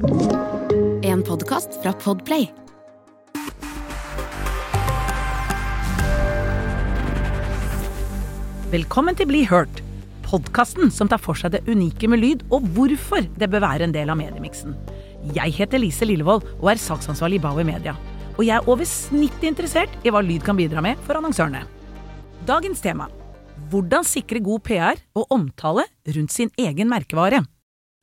En 0.00 1.22
podkast 1.22 1.74
fra 1.82 1.92
Podplay. 1.92 2.46
Velkommen 8.70 9.18
til 9.18 9.28
Bli 9.28 9.42
hørt, 9.44 9.82
podkasten 10.24 10.88
som 10.88 11.10
tar 11.10 11.20
for 11.20 11.36
seg 11.36 11.52
det 11.52 11.66
unike 11.68 12.08
med 12.08 12.22
lyd, 12.22 12.46
og 12.48 12.64
hvorfor 12.72 13.28
det 13.36 13.50
bør 13.52 13.66
være 13.66 13.90
en 13.90 13.92
del 13.92 14.08
av 14.08 14.16
mediemiksen. 14.16 14.72
Jeg 15.36 15.52
heter 15.58 15.84
Lise 15.84 16.08
Lillevold 16.08 16.48
og 16.62 16.72
er 16.72 16.80
saksansvarlig 16.80 17.42
i 17.42 17.44
Bauer 17.44 17.68
Media. 17.68 17.98
Og 18.38 18.46
jeg 18.46 18.56
er 18.56 18.72
over 18.72 18.88
snittet 18.88 19.50
interessert 19.52 19.92
i 20.00 20.08
hva 20.08 20.24
lyd 20.24 20.48
kan 20.48 20.56
bidra 20.56 20.80
med 20.80 20.96
for 21.04 21.20
annonsørene. 21.20 21.66
Dagens 22.48 22.80
tema 22.80 23.12
hvordan 23.68 24.06
sikre 24.08 24.40
god 24.40 24.64
PR 24.64 25.00
og 25.12 25.28
omtale 25.28 25.84
rundt 26.08 26.32
sin 26.32 26.48
egen 26.56 26.88
merkevare. 26.88 27.44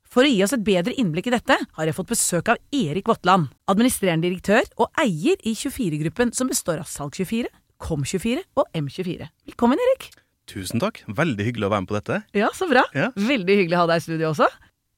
For 0.08 0.24
å 0.24 0.28
gi 0.30 0.40
oss 0.40 0.54
et 0.56 0.64
bedre 0.64 0.94
innblikk 0.96 1.26
i 1.28 1.34
dette, 1.34 1.52
har 1.52 1.88
jeg 1.88 1.96
fått 1.96 2.12
besøk 2.14 2.48
av 2.48 2.60
Erik 2.72 3.10
Votland, 3.10 3.50
administrerende 3.68 4.24
direktør 4.24 4.64
og 4.80 4.88
eier 5.02 5.36
i 5.44 5.52
24-gruppen 5.52 6.32
som 6.36 6.48
består 6.48 6.80
av 6.80 6.88
Salg24, 6.88 7.50
Kom24 7.78 8.40
og 8.58 8.70
M24. 8.74 9.28
Velkommen, 9.50 9.78
Erik. 9.84 10.08
Tusen 10.48 10.80
takk. 10.80 11.02
Veldig 11.12 11.44
hyggelig 11.44 11.68
å 11.68 11.72
være 11.74 11.84
med 11.84 11.90
på 11.90 11.98
dette. 11.98 12.22
Ja, 12.40 12.48
så 12.56 12.66
bra. 12.70 12.86
Ja. 12.96 13.10
Veldig 13.20 13.58
hyggelig 13.60 13.76
å 13.76 13.82
ha 13.84 13.90
deg 13.92 14.00
i 14.00 14.06
studio 14.06 14.30
også. 14.32 14.48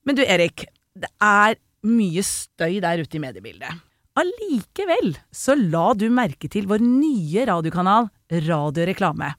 Men 0.06 0.16
du, 0.16 0.22
Erik. 0.22 0.68
Det 0.94 1.10
er 1.26 1.58
mye 1.90 2.22
støy 2.26 2.78
der 2.82 3.02
ute 3.02 3.18
i 3.18 3.22
mediebildet. 3.22 3.82
Allikevel 4.20 5.16
så 5.34 5.56
la 5.58 5.90
du 5.98 6.06
merke 6.12 6.50
til 6.50 6.70
vår 6.70 6.82
nye 6.86 7.46
radiokanal 7.50 8.10
Radioreklame. 8.46 9.34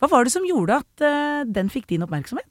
Hva 0.00 0.10
var 0.10 0.24
det 0.24 0.32
som 0.32 0.48
gjorde 0.48 0.80
at 0.80 1.04
uh, 1.04 1.44
den 1.48 1.70
fikk 1.72 1.90
din 1.92 2.04
oppmerksomhet? 2.04 2.48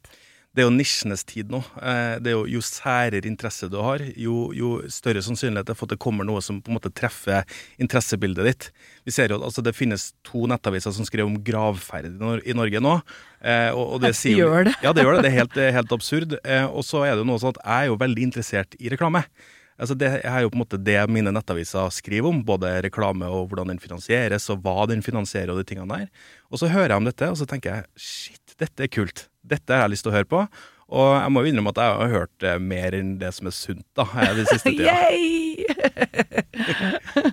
Det 0.54 0.62
er 0.62 0.68
jo 0.68 0.74
nisjenes 0.76 1.24
tid 1.26 1.50
nå. 1.50 1.64
Eh, 1.82 2.20
Det 2.22 2.30
er 2.30 2.36
jo, 2.36 2.44
jo 2.46 2.60
særere 2.62 3.26
interesse 3.26 3.66
du 3.74 3.80
har, 3.82 4.04
jo, 4.22 4.52
jo 4.54 4.68
større 4.94 5.24
sannsynlighet 5.26 5.72
er 5.74 5.78
for 5.80 5.88
at 5.90 5.96
det 5.96 6.02
kommer 6.04 6.28
noe 6.30 6.44
som 6.46 6.60
på 6.62 6.70
en 6.70 6.78
måte 6.78 6.92
treffer 6.94 7.42
interessebildet 7.82 8.46
ditt. 8.46 8.68
Vi 9.08 9.16
ser 9.16 9.34
jo 9.34 9.40
at 9.40 9.48
altså, 9.50 9.64
det 9.66 9.74
finnes 9.74 10.12
to 10.24 10.46
nettaviser 10.52 10.94
som 10.94 11.08
skriver 11.10 11.26
om 11.32 11.40
gravferd 11.42 12.12
i 12.46 12.54
Norge 12.54 12.84
nå. 12.86 12.94
eh, 13.42 13.72
Og, 13.74 13.96
og 13.96 14.06
det 14.06 14.14
sier 14.20 14.44
gjør 14.44 14.70
det? 14.70 14.76
Ja, 14.86 14.94
det 14.94 15.08
gjør 15.08 15.18
det. 15.18 15.26
Det 15.26 15.32
er 15.34 15.40
helt, 15.42 15.60
helt 15.80 15.98
absurd. 15.98 16.38
Eh, 16.46 16.66
Og 16.70 16.86
så 16.86 17.02
er 17.08 17.16
det 17.16 17.24
jo 17.26 17.30
noe 17.34 17.42
sånn 17.42 17.56
at 17.58 17.64
jeg 17.66 17.74
er 17.88 17.92
jo 17.92 18.00
veldig 18.06 18.30
interessert 18.30 18.78
i 18.80 18.94
reklame. 18.94 19.26
Altså 19.74 19.98
det 19.98 20.12
er 20.22 20.42
jo 20.46 20.52
på 20.54 20.60
en 20.60 20.62
måte 20.62 20.78
det 20.78 21.00
mine 21.10 21.32
nettaviser 21.34 21.90
skriver 21.90 22.30
om, 22.30 22.44
både 22.46 22.76
reklame 22.86 23.26
og 23.26 23.50
hvordan 23.50 23.74
den 23.74 23.82
finansieres, 23.82 24.46
og 24.54 24.62
hva 24.62 24.86
den 24.88 25.02
finansierer 25.02 25.50
og 25.50 25.58
de 25.64 25.66
tingene 25.74 25.98
der. 25.98 26.12
Og 26.54 26.62
så 26.62 26.70
hører 26.70 26.94
jeg 26.94 27.02
om 27.02 27.10
dette, 27.10 27.26
og 27.34 27.40
så 27.42 27.48
tenker 27.50 27.74
jeg 27.74 27.88
shit, 27.98 28.54
dette 28.62 28.86
er 28.86 28.92
kult. 28.94 29.26
Dette 29.44 29.76
har 29.76 29.88
jeg 29.88 29.98
lyst 29.98 30.08
til 30.08 30.14
å 30.14 30.18
høre 30.18 30.30
på. 30.30 30.46
Og 30.94 31.10
jeg 31.16 31.32
må 31.34 31.42
jo 31.42 31.50
innrømme 31.50 31.72
at 31.74 31.80
jeg 31.82 31.90
har 32.00 32.12
hørt 32.12 32.46
mer 32.62 32.94
enn 32.98 33.16
det 33.22 33.32
som 33.34 33.48
er 33.50 33.56
sunt, 33.56 33.86
da, 33.98 34.06
den 34.36 34.46
siste 34.50 34.70
tida. 34.76 34.94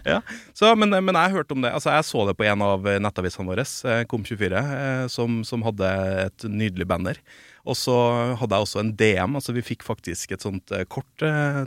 Ja. 0.05 0.21
Så, 0.57 0.73
men, 0.79 0.91
men 0.91 1.17
jeg 1.17 1.35
hørte 1.35 1.55
om 1.55 1.65
det. 1.65 1.73
Altså, 1.75 1.93
jeg 1.95 2.07
så 2.09 2.25
det 2.29 2.37
på 2.39 2.47
en 2.49 2.65
av 2.65 2.87
nettavisene 3.03 3.49
våre, 3.49 3.65
eh, 3.65 4.03
Kom24, 4.11 4.61
eh, 4.61 5.05
som, 5.13 5.41
som 5.47 5.65
hadde 5.67 5.91
et 6.27 6.47
nydelig 6.49 6.87
banner. 6.91 7.21
Og 7.69 7.77
så 7.77 7.95
hadde 8.41 8.57
jeg 8.57 8.67
også 8.67 8.81
en 8.81 8.93
DM. 8.97 9.37
altså 9.39 9.55
Vi 9.57 9.65
fikk 9.65 9.85
faktisk 9.87 10.35
et 10.35 10.45
sånt 10.45 10.73
eh, 10.75 10.87
kort 10.91 11.25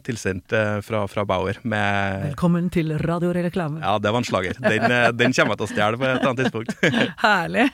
tilsendt 0.08 0.56
fra, 0.86 1.06
fra 1.12 1.26
Bauer 1.30 1.60
med 1.62 2.30
Velkommen 2.32 2.70
til 2.74 2.96
Radioreklame. 3.00 3.84
Ja, 3.84 3.98
det 4.02 4.14
var 4.14 4.24
en 4.24 4.28
slager. 4.28 4.60
Den, 4.64 4.98
den 5.20 5.38
kommer 5.38 5.54
jeg 5.54 5.64
til 5.64 5.70
å 5.70 5.74
stjele 5.74 6.02
på 6.02 6.10
et 6.10 6.26
annet 6.26 6.46
tidspunkt. 6.46 6.78
Herlig. 7.24 7.70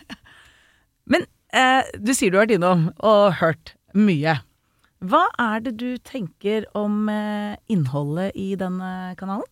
Men 1.10 1.26
eh, 1.54 1.90
du 1.98 2.14
sier 2.14 2.32
du 2.32 2.40
har 2.40 2.48
vært 2.48 2.58
innom 2.58 2.90
og 3.00 3.40
hørt 3.42 3.76
mye. 3.98 4.40
Hva 5.00 5.28
er 5.40 5.64
det 5.64 5.78
du 5.80 5.94
tenker 6.04 6.68
om 6.76 7.08
eh, 7.12 7.56
innholdet 7.72 8.36
i 8.36 8.52
denne 8.60 9.16
kanalen? 9.20 9.48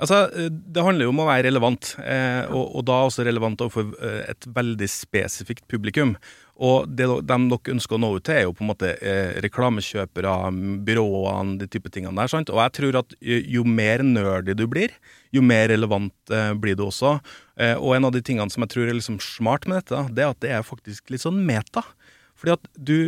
Altså, 0.00 0.24
eh, 0.32 0.48
Det 0.48 0.82
handler 0.82 1.06
jo 1.06 1.12
om 1.12 1.22
å 1.22 1.28
være 1.28 1.46
relevant, 1.50 1.92
eh, 2.02 2.48
og, 2.48 2.74
og 2.78 2.84
da 2.88 2.98
også 3.06 3.26
relevant 3.28 3.60
overfor 3.62 3.92
eh, 4.00 4.22
et 4.32 4.48
veldig 4.54 4.88
spesifikt 4.90 5.66
publikum. 5.70 6.16
Og 6.58 6.88
det 6.90 7.06
de 7.06 7.36
nok 7.44 7.68
ønsker 7.70 7.94
å 7.94 8.00
nå 8.02 8.10
ut 8.16 8.24
til, 8.26 8.34
er 8.34 8.46
jo 8.48 8.54
på 8.56 8.64
en 8.64 8.70
måte 8.72 8.90
eh, 8.98 9.36
reklamekjøpere, 9.44 10.32
byråene, 10.88 11.58
de 11.60 11.68
type 11.70 11.92
tingene 11.94 12.18
der. 12.18 12.32
sant? 12.32 12.50
Og 12.50 12.58
jeg 12.64 12.74
tror 12.80 12.98
at 13.04 13.14
jo 13.22 13.62
mer 13.62 14.02
nerdy 14.02 14.56
du 14.58 14.64
blir, 14.70 14.96
jo 15.30 15.44
mer 15.44 15.68
relevant 15.70 16.34
eh, 16.34 16.50
blir 16.58 16.74
du 16.78 16.88
også. 16.88 17.18
Eh, 17.58 17.74
og 17.74 17.96
en 17.96 18.08
av 18.08 18.14
de 18.14 18.22
tingene 18.24 18.50
som 18.52 18.64
jeg 18.64 18.74
tror 18.74 18.88
er 18.88 18.96
liksom 18.98 19.18
smart 19.22 19.66
med 19.68 19.82
dette, 19.82 20.04
det 20.14 20.24
er 20.24 20.32
at 20.32 20.40
det 20.44 20.54
er 20.54 20.66
faktisk 20.66 21.10
litt 21.12 21.24
sånn 21.24 21.42
meta. 21.46 21.84
Fordi 22.38 22.54
at 22.54 22.70
du 22.78 22.98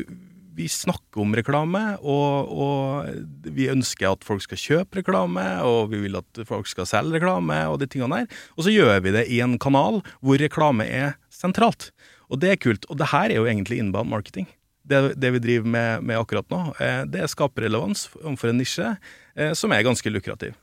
vi 0.60 0.66
snakker 0.68 1.22
om 1.22 1.34
reklame, 1.36 1.80
og, 2.02 2.50
og 2.50 3.46
vi 3.54 3.68
ønsker 3.72 4.10
at 4.10 4.26
folk 4.26 4.42
skal 4.44 4.60
kjøpe 4.60 5.00
reklame, 5.00 5.44
og 5.64 5.92
vi 5.92 6.02
vil 6.04 6.18
at 6.18 6.40
folk 6.48 6.68
skal 6.68 6.88
selge 6.90 7.16
reklame, 7.16 7.62
og 7.70 7.78
de 7.80 7.88
tingene 7.90 8.22
der. 8.22 8.40
Og 8.58 8.66
så 8.66 8.74
gjør 8.74 8.98
vi 9.06 9.14
det 9.14 9.26
i 9.32 9.40
en 9.44 9.56
kanal 9.62 10.00
hvor 10.20 10.40
reklame 10.42 10.84
er 10.84 11.14
sentralt. 11.32 11.90
Og 12.30 12.42
det 12.42 12.52
er 12.52 12.62
kult. 12.62 12.86
Og 12.90 12.98
det 13.00 13.10
her 13.12 13.30
er 13.30 13.40
jo 13.40 13.46
egentlig 13.48 13.80
inbound 13.80 14.10
marketing. 14.12 14.50
Det, 14.90 15.14
det 15.22 15.30
vi 15.36 15.42
driver 15.42 15.70
med, 15.70 16.04
med 16.08 16.18
akkurat 16.18 16.48
nå, 16.50 16.60
eh, 16.82 17.04
det 17.06 17.28
skaper 17.30 17.68
relevans 17.68 18.08
overfor 18.24 18.50
en 18.50 18.58
nisje 18.58 18.88
eh, 19.36 19.52
som 19.54 19.70
er 19.72 19.84
ganske 19.86 20.10
lukrativ. 20.10 20.56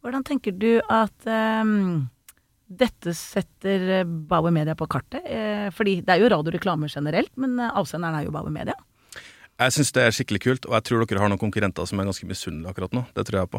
Hvordan 0.00 0.24
tenker 0.24 0.54
du 0.56 0.78
at 0.86 1.28
ehm, 1.28 2.06
dette 2.70 3.14
setter 3.18 3.88
eh, 4.00 4.06
Bauer 4.06 4.54
Media 4.54 4.76
på 4.78 4.88
kartet? 4.90 5.26
Eh, 5.26 5.66
fordi 5.74 6.00
det 6.06 6.14
er 6.14 6.22
jo 6.22 6.30
radioreklame 6.30 6.90
generelt, 6.90 7.32
men 7.40 7.58
eh, 7.58 7.74
avsenderen 7.74 8.20
er 8.20 8.28
jo 8.28 8.34
Bauer 8.34 8.54
Media. 8.54 8.76
Jeg 9.60 9.74
syns 9.74 9.90
det 9.92 10.04
er 10.06 10.14
skikkelig 10.16 10.40
kult, 10.40 10.66
og 10.70 10.72
jeg 10.78 10.84
tror 10.88 11.02
dere 11.04 11.20
har 11.20 11.28
noen 11.28 11.40
konkurrenter 11.40 11.84
som 11.84 12.00
er 12.00 12.06
ganske 12.08 12.24
misunnelige 12.24 12.70
akkurat 12.70 12.94
nå. 12.96 13.02
Det 13.12 13.26
tror 13.28 13.42
jeg 13.42 13.50
på. 13.52 13.58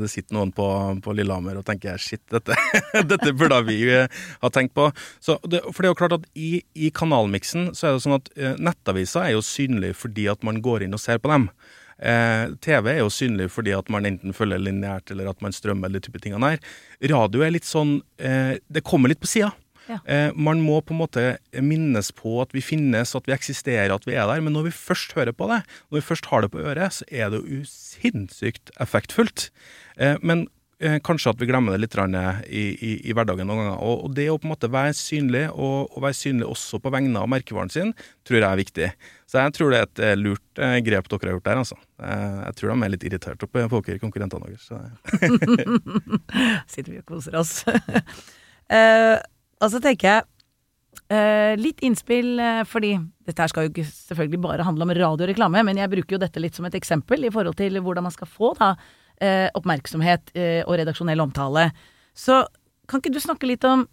Det 0.00 0.08
sitter 0.08 0.38
noen 0.38 0.54
på, 0.56 0.68
på 1.04 1.12
Lillehammer 1.18 1.58
og 1.60 1.66
tenker 1.68 2.00
shit, 2.00 2.22
dette, 2.32 2.56
dette 3.10 3.34
burde 3.36 3.58
vi 3.66 3.82
ha 3.92 4.50
tenkt 4.54 4.72
på. 4.78 4.86
Så 5.20 5.36
det, 5.44 5.60
for 5.66 5.84
det 5.84 5.90
er 5.90 5.92
jo 5.92 5.98
klart 6.00 6.16
at 6.16 6.24
i, 6.32 6.62
i 6.72 6.88
kanalmiksen 6.96 7.74
så 7.76 7.90
er 7.90 7.98
det 7.98 8.06
sånn 8.06 8.16
at 8.16 8.32
nettaviser 8.56 9.26
er 9.26 9.34
jo 9.34 9.44
synlig 9.44 9.92
fordi 10.00 10.30
at 10.32 10.48
man 10.48 10.64
går 10.64 10.86
inn 10.86 10.96
og 10.96 11.04
ser 11.04 11.20
på 11.20 11.28
dem. 11.34 11.50
Eh, 11.98 12.54
TV 12.64 12.90
er 12.94 13.02
jo 13.02 13.10
synlig 13.12 13.50
fordi 13.54 13.74
at 13.76 13.90
man 13.92 14.08
enten 14.08 14.34
følger 14.36 14.62
lineært 14.62 15.12
eller 15.14 15.30
at 15.30 15.42
man 15.44 15.54
strømmer 15.54 15.90
eller 15.90 16.02
type 16.04 16.20
tingene 16.22 16.54
her. 16.54 16.64
Radio 17.12 17.44
er 17.44 17.54
litt 17.54 17.68
sånn 17.68 18.00
eh, 18.18 18.56
Det 18.66 18.84
kommer 18.86 19.12
litt 19.12 19.22
på 19.22 19.30
sida. 19.30 19.52
Ja. 19.84 19.98
Eh, 20.08 20.30
man 20.32 20.62
må 20.64 20.78
på 20.80 20.94
en 20.94 21.02
måte 21.02 21.24
minnes 21.60 22.08
på 22.16 22.38
at 22.42 22.54
vi 22.56 22.62
finnes, 22.64 23.12
at 23.16 23.28
vi 23.28 23.34
eksisterer, 23.36 23.92
at 23.92 24.06
vi 24.08 24.16
er 24.16 24.28
der. 24.30 24.42
Men 24.44 24.56
når 24.56 24.70
vi 24.70 24.76
først 24.76 25.12
hører 25.18 25.36
på 25.36 25.48
det, 25.50 25.60
når 25.90 26.00
vi 26.00 26.06
først 26.08 26.30
har 26.32 26.44
det 26.44 26.52
på 26.54 26.62
øret, 26.64 26.98
så 26.98 27.08
er 27.12 27.32
det 27.34 27.42
jo 27.44 27.60
sinnssykt 27.68 28.72
effektfullt. 28.80 29.50
Eh, 30.00 30.16
men 30.22 30.46
kanskje 31.06 31.30
at 31.30 31.40
vi 31.40 31.46
glemmer 31.48 31.74
det 31.74 31.84
litt 31.84 31.94
i, 32.50 32.62
i, 32.74 32.92
i 33.08 33.14
hverdagen 33.14 33.46
noen 33.46 33.60
ganger. 33.60 33.76
Og, 33.78 34.04
og 34.06 34.14
det 34.16 34.26
å 34.30 34.38
på 34.40 34.48
en 34.48 34.52
måte 34.54 34.70
være 34.72 34.94
synlig, 34.98 35.44
og, 35.52 35.92
og 35.94 36.02
være 36.04 36.18
synlig 36.18 36.48
også 36.50 36.80
på 36.82 36.92
vegne 36.94 37.20
av 37.20 37.30
merkevaren 37.30 37.70
sin, 37.72 37.92
tror 38.26 38.40
jeg 38.40 38.48
er 38.48 38.60
viktig. 38.60 38.90
Så 39.30 39.40
jeg 39.40 39.54
tror 39.56 39.72
det 39.72 39.78
er 39.78 39.88
et 39.88 40.02
eh, 40.04 40.16
lurt 40.18 40.62
eh, 40.62 40.76
grep 40.86 41.08
dere 41.10 41.30
har 41.30 41.38
gjort 41.38 41.48
der, 41.48 41.62
altså. 41.62 41.78
Eh, 42.02 42.40
jeg 42.48 42.58
tror 42.58 42.72
de 42.72 42.76
er 42.76 42.94
litt 42.94 43.06
irritert 43.08 43.40
på 43.40 43.64
på 43.70 43.82
dere 43.86 44.02
konkurrentene 44.02 44.50
deres. 44.50 44.68
Sitter 46.74 46.92
vi 46.92 47.00
og 47.00 47.08
koser 47.08 47.38
oss. 47.40 47.56
eh, 48.76 49.16
og 49.62 49.70
så 49.72 49.80
tenker 49.82 50.10
jeg 50.10 50.26
uh, 51.12 51.54
litt 51.60 51.80
innspill, 51.86 52.34
uh, 52.40 52.62
fordi 52.68 52.96
dette 53.24 53.40
her 53.40 53.50
skal 53.50 53.66
jo 53.66 53.72
ikke 53.72 53.86
selvfølgelig 53.88 54.42
bare 54.44 54.66
handle 54.66 54.86
om 54.86 54.92
radioreklame, 54.98 55.62
men 55.66 55.80
jeg 55.80 55.92
bruker 55.92 56.16
jo 56.16 56.22
dette 56.22 56.42
litt 56.42 56.58
som 56.58 56.66
et 56.68 56.76
eksempel 56.76 57.24
i 57.24 57.32
forhold 57.32 57.56
til 57.58 57.80
hvordan 57.80 58.06
man 58.06 58.14
skal 58.14 58.30
få 58.30 58.52
da 58.58 58.74
eh, 59.22 59.48
oppmerksomhet 59.54 60.34
eh, 60.34 60.62
og 60.64 60.78
redaksjonell 60.80 61.22
omtale. 61.24 61.68
Så 62.16 62.42
kan 62.90 63.02
ikke 63.02 63.14
du 63.14 63.20
snakke 63.22 63.48
litt 63.48 63.64
om 63.68 63.86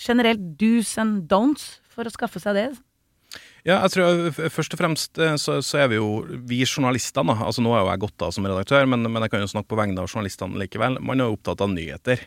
generelt 0.00 0.42
do's 0.60 0.96
and 1.00 1.24
don'ts 1.30 1.78
for 1.92 2.06
å 2.06 2.12
skaffe 2.12 2.42
seg 2.42 2.58
det? 2.58 2.68
Ja, 3.66 3.80
jeg 3.82 3.96
tror 3.96 4.50
Først 4.54 4.76
og 4.76 4.80
fremst 4.80 5.18
eh, 5.18 5.34
så, 5.40 5.58
så 5.64 5.80
er 5.82 5.90
vi 5.90 5.98
jo 5.98 6.22
vi 6.46 6.62
journalistene. 6.64 7.34
Altså 7.34 7.64
Nå 7.64 7.74
er 7.74 7.82
jo 7.82 7.90
jeg 7.90 8.04
gått 8.04 8.26
av 8.26 8.34
som 8.36 8.46
redaktør, 8.46 8.86
men, 8.90 9.08
men 9.08 9.26
jeg 9.26 9.34
kan 9.34 9.42
jo 9.42 9.50
snakke 9.50 9.72
på 9.72 9.80
vegne 9.80 10.02
av 10.02 10.10
journalistene 10.10 10.60
likevel. 10.60 11.00
Man 11.02 11.20
er 11.20 11.30
jo 11.30 11.38
opptatt 11.38 11.64
av 11.64 11.72
nyheter. 11.72 12.22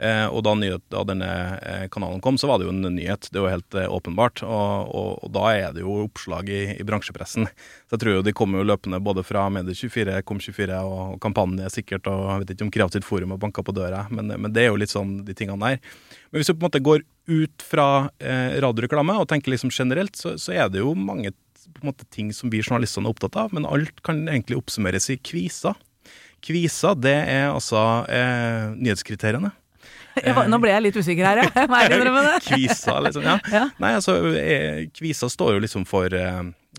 Eh, 0.00 0.26
og 0.32 0.40
da, 0.46 0.54
nyhet, 0.56 0.82
da 0.88 1.02
denne 1.04 1.28
eh, 1.60 1.84
kanalen 1.92 2.22
kom, 2.24 2.38
så 2.40 2.48
var 2.48 2.60
det 2.60 2.66
jo 2.66 2.72
en 2.72 2.94
nyhet. 2.96 3.28
Det 3.28 3.36
er 3.36 3.44
jo 3.44 3.52
helt 3.52 3.76
eh, 3.76 3.88
åpenbart. 3.92 4.40
Og, 4.46 4.94
og, 4.96 5.10
og 5.26 5.34
da 5.34 5.44
er 5.52 5.74
det 5.76 5.84
jo 5.84 5.98
oppslag 6.06 6.48
i, 6.48 6.62
i 6.80 6.86
bransjepressen. 6.88 7.50
Så 7.50 7.96
jeg 7.96 8.02
tror 8.04 8.16
jo 8.16 8.24
de 8.24 8.34
kommer 8.36 8.62
jo 8.62 8.70
løpende 8.70 9.02
både 9.04 9.24
fra 9.26 9.44
Medie24, 9.52 10.22
Kom24 10.24 10.80
og 10.88 11.18
Kampanje 11.20 11.68
sikkert, 11.74 12.08
og 12.08 12.24
jeg 12.30 12.44
vet 12.44 12.54
ikke 12.54 12.68
om 12.68 12.72
Kreativt 12.78 13.08
Forum 13.08 13.34
har 13.34 13.42
banka 13.42 13.64
på 13.66 13.76
døra, 13.76 14.06
men, 14.14 14.32
men 14.32 14.56
det 14.56 14.64
er 14.64 14.72
jo 14.72 14.80
litt 14.80 14.94
sånn 14.94 15.20
de 15.26 15.36
tingene 15.36 15.60
der. 15.60 15.92
Men 16.30 16.40
hvis 16.40 16.48
du 16.48 16.54
på 16.54 16.62
en 16.62 16.68
måte 16.70 16.84
går 16.86 17.04
ut 17.30 17.62
fra 17.66 17.86
eh, 18.18 18.56
radioreklame 18.62 19.18
og 19.20 19.28
tenker 19.30 19.52
liksom 19.52 19.72
generelt, 19.74 20.16
så, 20.18 20.34
så 20.40 20.56
er 20.56 20.72
det 20.72 20.80
jo 20.80 20.96
mange 20.96 21.34
måte, 21.84 22.08
ting 22.10 22.32
som 22.34 22.50
vi 22.50 22.62
journalistene 22.64 23.08
er 23.08 23.14
opptatt 23.14 23.36
av, 23.38 23.54
men 23.54 23.68
alt 23.68 24.00
kan 24.06 24.24
egentlig 24.28 24.58
oppsummeres 24.58 25.10
i 25.12 25.20
kviser. 25.20 25.76
Kviser, 26.40 26.96
det 26.96 27.18
er 27.28 27.50
altså 27.50 27.80
eh, 28.08 28.72
nyhetskriteriene. 28.80 29.52
Var, 30.36 30.48
nå 30.50 30.58
ble 30.62 30.72
jeg 30.72 30.84
litt 30.86 30.96
usikker 31.00 31.26
her, 31.28 31.42
jeg. 31.44 31.68
Må 31.70 31.78
ærlig 31.80 32.00
innrømme 32.00 32.22
det. 32.26 32.38
Kvisa, 32.48 32.96
liksom. 33.06 33.26
Ja. 33.26 33.36
Ja. 33.52 33.64
Nei, 33.82 33.92
altså, 33.98 34.16
eh, 34.40 34.80
Kvisa 34.96 35.30
står 35.30 35.56
jo 35.56 35.62
liksom 35.66 35.86
for 35.88 36.14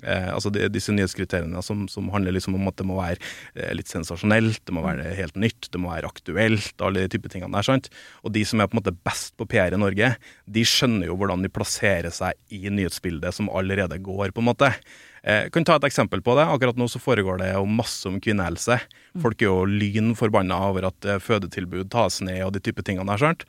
eh, 0.04 0.30
altså 0.34 0.52
de, 0.54 0.66
disse 0.74 0.94
nyhetskriteriene 0.96 1.62
som, 1.66 1.86
som, 1.92 2.10
handler 2.14 2.36
liksom 2.36 2.58
om 2.58 2.70
at 2.72 2.78
det 2.80 2.88
må 2.90 2.98
være 3.00 3.20
eh, 3.56 3.72
litt 3.78 3.92
sensasjonelt, 3.92 4.62
det 4.68 4.76
må 4.76 4.84
være 4.86 5.14
helt 5.18 5.38
nytt, 5.40 5.70
det 5.72 5.82
må 5.82 5.94
være 5.94 6.12
aktuelt, 6.12 6.74
alle 6.82 7.06
de 7.06 7.14
type 7.14 7.32
tingene 7.32 7.54
der. 7.58 7.68
sant? 7.68 7.92
Og 8.26 8.36
de 8.36 8.46
som 8.48 8.62
er 8.62 8.72
på 8.72 8.78
en 8.78 8.82
måte 8.82 8.98
best 9.06 9.36
på 9.40 9.48
PR 9.52 9.78
i 9.78 9.82
Norge, 9.82 10.16
de 10.46 10.66
skjønner 10.68 11.12
jo 11.12 11.20
hvordan 11.20 11.46
de 11.46 11.54
plasserer 11.54 12.14
seg 12.14 12.38
i 12.54 12.66
nyhetsbildet 12.70 13.38
som 13.38 13.52
allerede 13.54 14.02
går, 14.02 14.36
på 14.36 14.44
en 14.44 14.52
måte. 14.52 14.74
Jeg 15.22 15.46
eh, 15.46 15.50
kan 15.54 15.66
ta 15.68 15.76
et 15.78 15.86
eksempel 15.86 16.24
på 16.26 16.34
det. 16.38 16.48
Akkurat 16.50 16.80
nå 16.80 16.88
så 16.90 17.02
foregår 17.02 17.44
det 17.44 17.52
jo 17.52 17.68
masse 17.70 18.10
om 18.10 18.18
kvinnehelse. 18.24 18.80
Folk 19.22 19.44
er 19.44 19.52
jo 19.52 19.68
lyn 19.70 20.16
forbanna 20.18 20.58
over 20.72 20.88
at 20.90 21.06
eh, 21.06 21.22
fødetilbud 21.22 21.92
tas 21.94 22.24
ned 22.26 22.42
og 22.48 22.56
de 22.56 22.64
type 22.64 22.82
tingene 22.88 23.06
der. 23.14 23.22
sant? 23.22 23.46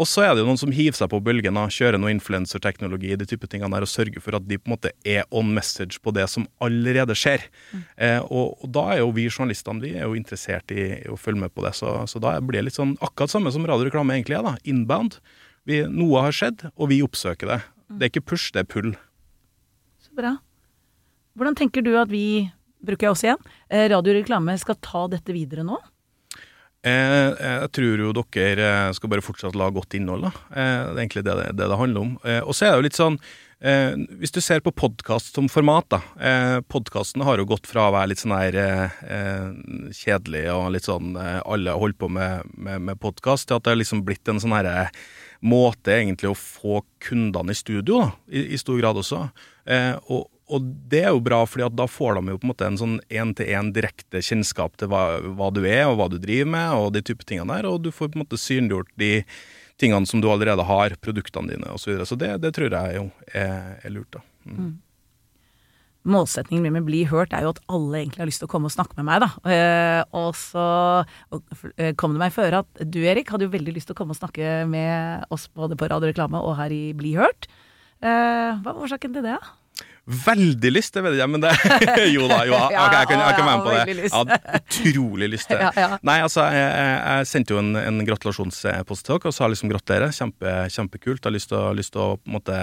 Og 0.00 0.08
så 0.08 0.22
er 0.24 0.30
det 0.32 0.40
jo 0.40 0.48
noen 0.48 0.60
som 0.60 0.72
hiver 0.72 0.96
seg 0.96 1.10
på 1.12 1.20
bølgen 1.20 1.58
og 1.60 1.72
kjører 1.74 2.00
noe 2.00 2.12
influenserteknologi 2.14 3.12
de 3.20 3.26
type 3.28 3.48
tingene 3.52 3.74
der, 3.74 3.84
og 3.84 3.90
sørger 3.92 4.22
for 4.24 4.38
at 4.38 4.46
de 4.48 4.56
på 4.56 4.70
en 4.70 4.74
måte 4.74 4.94
er 5.04 5.26
on 5.36 5.50
message 5.52 6.00
på 6.00 6.14
det 6.16 6.24
som 6.32 6.46
allerede 6.64 7.16
skjer. 7.18 7.44
Mm. 7.74 7.82
Eh, 8.06 8.20
og, 8.24 8.54
og, 8.62 8.70
da 8.72 8.86
er 8.94 9.02
jo 9.02 9.10
vi 9.16 9.26
journalistene 9.28 9.84
vi 9.84 9.92
er 9.98 10.08
jo 10.08 10.16
interessert 10.16 10.72
i, 10.72 10.86
i 11.02 11.12
å 11.12 11.18
følge 11.20 11.44
med 11.44 11.52
på 11.52 11.66
det. 11.66 11.74
Så, 11.76 11.92
så, 12.08 12.22
da 12.22 12.38
blir 12.40 12.62
det 12.62 12.70
litt 12.70 12.78
sånn 12.78 12.96
akkurat 13.04 13.34
samme 13.34 13.52
som 13.52 13.66
radioreklame 13.68 14.16
egentlig 14.16 14.38
er. 14.40 14.46
da, 14.46 14.56
Inbound. 14.64 15.20
Vi, 15.68 15.82
noe 15.92 16.24
har 16.24 16.32
skjedd, 16.32 16.70
og 16.72 16.88
vi 16.94 17.02
oppsøker 17.04 17.52
det. 17.52 17.60
Det 17.90 18.06
er 18.06 18.14
ikke 18.14 18.28
push, 18.32 18.48
det 18.56 18.64
er 18.64 18.70
pull. 18.70 18.94
Så 20.00 20.16
bra. 20.16 20.38
Hvordan 21.36 21.58
tenker 21.58 21.84
du 21.84 21.92
at 22.00 22.08
vi, 22.08 22.48
bruker 22.80 23.10
jeg 23.10 23.16
også 23.18 23.28
igjen, 23.28 23.48
eh, 23.68 23.88
radioreklame 23.92 24.56
skal 24.62 24.80
ta 24.80 25.04
dette 25.12 25.36
videre 25.36 25.66
nå? 25.66 25.76
Eh, 26.86 27.28
jeg 27.36 27.70
tror 27.76 28.06
jo 28.06 28.14
dere 28.16 28.72
eh, 28.88 28.94
skal 28.96 29.12
bare 29.12 29.24
fortsatt 29.24 29.58
lage 29.58 29.76
godt 29.76 29.98
innhold. 29.98 30.28
Da. 30.28 30.32
Det 30.48 30.64
er 30.64 31.04
egentlig 31.04 31.26
det 31.26 31.36
det, 31.42 31.52
det, 31.58 31.70
det 31.70 31.80
handler 31.82 32.06
om. 32.06 32.18
Og 32.46 32.52
så 32.56 32.66
er 32.66 32.74
det 32.74 32.80
jo 32.80 32.88
litt 32.88 33.00
sånn 33.00 33.20
Eh, 33.60 33.92
hvis 34.16 34.32
du 34.32 34.40
ser 34.40 34.62
på 34.64 34.72
podkast 34.72 35.36
som 35.36 35.48
format, 35.52 35.84
da. 35.92 35.98
Eh, 36.16 36.58
Podkasten 36.72 37.20
har 37.26 37.36
jo 37.36 37.48
gått 37.50 37.68
fra 37.68 37.90
å 37.90 37.92
være 37.92 38.12
litt 38.12 38.22
sånn 38.22 38.32
her 38.32 38.56
eh, 38.56 39.50
kjedelig 39.92 40.46
og 40.54 40.70
litt 40.72 40.88
sånn 40.88 41.12
alle 41.20 41.74
holder 41.76 41.98
på 42.00 42.08
med, 42.08 42.48
med, 42.56 42.80
med 42.88 43.00
podkast, 43.02 43.48
til 43.48 43.58
at 43.58 43.66
det 43.66 43.74
har 43.74 43.82
liksom 43.82 44.00
blitt 44.06 44.32
en 44.32 44.40
sånn 44.40 44.56
herre 44.56 44.88
måte 45.44 45.92
egentlig 45.92 46.32
å 46.32 46.38
få 46.38 46.80
kundene 47.04 47.52
i 47.52 47.58
studio, 47.58 48.00
da, 48.00 48.08
i, 48.32 48.46
i 48.56 48.60
stor 48.60 48.80
grad 48.80 49.00
også. 49.00 49.26
Eh, 49.68 49.92
og, 50.08 50.28
og 50.50 50.66
det 50.90 51.04
er 51.04 51.14
jo 51.14 51.22
bra, 51.24 51.40
fordi 51.46 51.68
da 51.78 51.86
får 51.90 52.18
de 52.18 52.34
jo 52.34 52.40
på 52.40 52.46
en 52.46 52.50
måte 52.50 52.66
en 52.66 52.78
sånn 52.80 52.98
én-til-én 53.06 53.70
direkte 53.76 54.22
kjennskap 54.24 54.76
til 54.80 54.90
hva, 54.92 55.04
hva, 55.38 55.50
du 55.54 55.62
er 55.62 55.86
og 55.86 55.96
hva 56.00 56.10
du 56.12 56.18
driver 56.22 56.50
med, 56.56 56.74
og 56.76 56.92
de 56.96 57.04
type 57.06 57.26
tingene 57.28 57.60
der, 57.60 57.70
og 57.70 57.82
du 57.84 57.90
får 57.94 58.12
på 58.12 58.18
en 58.18 58.24
måte 58.24 58.40
synliggjort 58.40 58.92
de 59.00 59.12
tingene 59.80 60.08
som 60.08 60.20
du 60.20 60.28
allerede 60.30 60.66
har, 60.66 60.98
produktene 61.00 61.54
dine 61.54 61.72
osv. 61.72 61.84
Så, 61.84 61.90
videre. 61.92 62.08
så 62.10 62.20
det, 62.20 62.30
det, 62.44 62.54
tror 62.56 62.76
jeg 62.76 62.98
jo 62.98 63.08
er, 63.32 63.76
er 63.80 63.94
lurt, 63.94 64.10
da. 64.18 64.24
Mm. 64.44 64.60
Mm. 64.60 64.78
Målsetningen 66.10 66.64
min 66.64 66.78
med 66.78 66.86
Bli 66.86 67.02
hørt 67.10 67.34
er 67.36 67.44
jo 67.44 67.52
at 67.52 67.60
alle 67.68 67.98
egentlig 68.00 68.22
har 68.22 68.28
lyst 68.30 68.40
til 68.40 68.48
å 68.48 68.52
komme 68.54 68.70
og 68.70 68.72
snakke 68.72 68.96
med 68.96 69.04
meg, 69.04 69.20
da. 69.20 69.52
Eh, 69.52 70.02
og 70.16 70.30
så 70.38 70.66
eh, 71.76 71.92
kom 72.00 72.16
det 72.16 72.22
meg 72.22 72.32
for 72.32 72.56
at 72.62 72.84
du, 72.88 73.02
Erik, 73.04 73.28
hadde 73.32 73.44
jo 73.44 73.52
veldig 73.52 73.74
lyst 73.76 73.90
til 73.90 73.96
å 73.96 74.00
komme 74.00 74.16
og 74.16 74.20
snakke 74.20 74.62
med 74.70 75.28
oss 75.34 75.50
både 75.52 75.76
på 75.76 75.90
Radio 75.92 76.08
Reklame 76.08 76.40
og 76.40 76.56
her 76.56 76.72
i 76.72 76.94
Bli 76.96 77.12
hørt. 77.20 77.50
Eh, 78.00 78.08
hva 78.56 78.72
var 78.72 78.80
årsaken 78.80 79.12
til 79.12 79.26
det? 79.28 79.36
da? 79.36 79.59
Veldig 80.10 80.70
lyst, 80.72 80.94
det 80.96 81.02
vet 81.04 81.16
jeg, 81.20 81.30
men 81.30 81.42
det 81.44 81.52
Jo 82.16 82.26
da, 82.30 82.40
jo. 82.48 82.56
Okay, 82.80 82.96
jeg 82.96 83.08
kan, 83.10 83.20
jeg 83.22 83.36
kan 83.36 83.46
være 83.46 83.56
med 83.56 83.64
på 83.64 83.74
det. 83.74 83.96
Jeg 84.00 84.12
hadde 84.14 84.38
utrolig 84.58 85.28
lyst 85.34 85.50
til 85.50 85.60
det. 85.60 85.86
Nei, 86.08 86.16
altså, 86.24 86.46
jeg, 86.54 86.70
jeg, 86.74 87.28
sendte 87.30 87.54
jo 87.54 87.60
en, 87.62 87.70
en 87.78 88.02
gratulasjonspost 88.08 89.06
til 89.06 89.16
dere 89.16 89.30
og 89.30 89.36
sa 89.36 89.48
liksom 89.50 89.70
gratulerer. 89.72 90.14
Kjempe, 90.16 90.54
kjempekult. 90.74 91.20
Jeg 91.20 91.28
har 91.28 91.36
lyst 91.36 91.50
til, 91.52 91.78
lyst 91.78 91.94
til 91.94 92.02
å 92.02 92.08
på 92.18 92.30
en 92.30 92.36
måte 92.38 92.58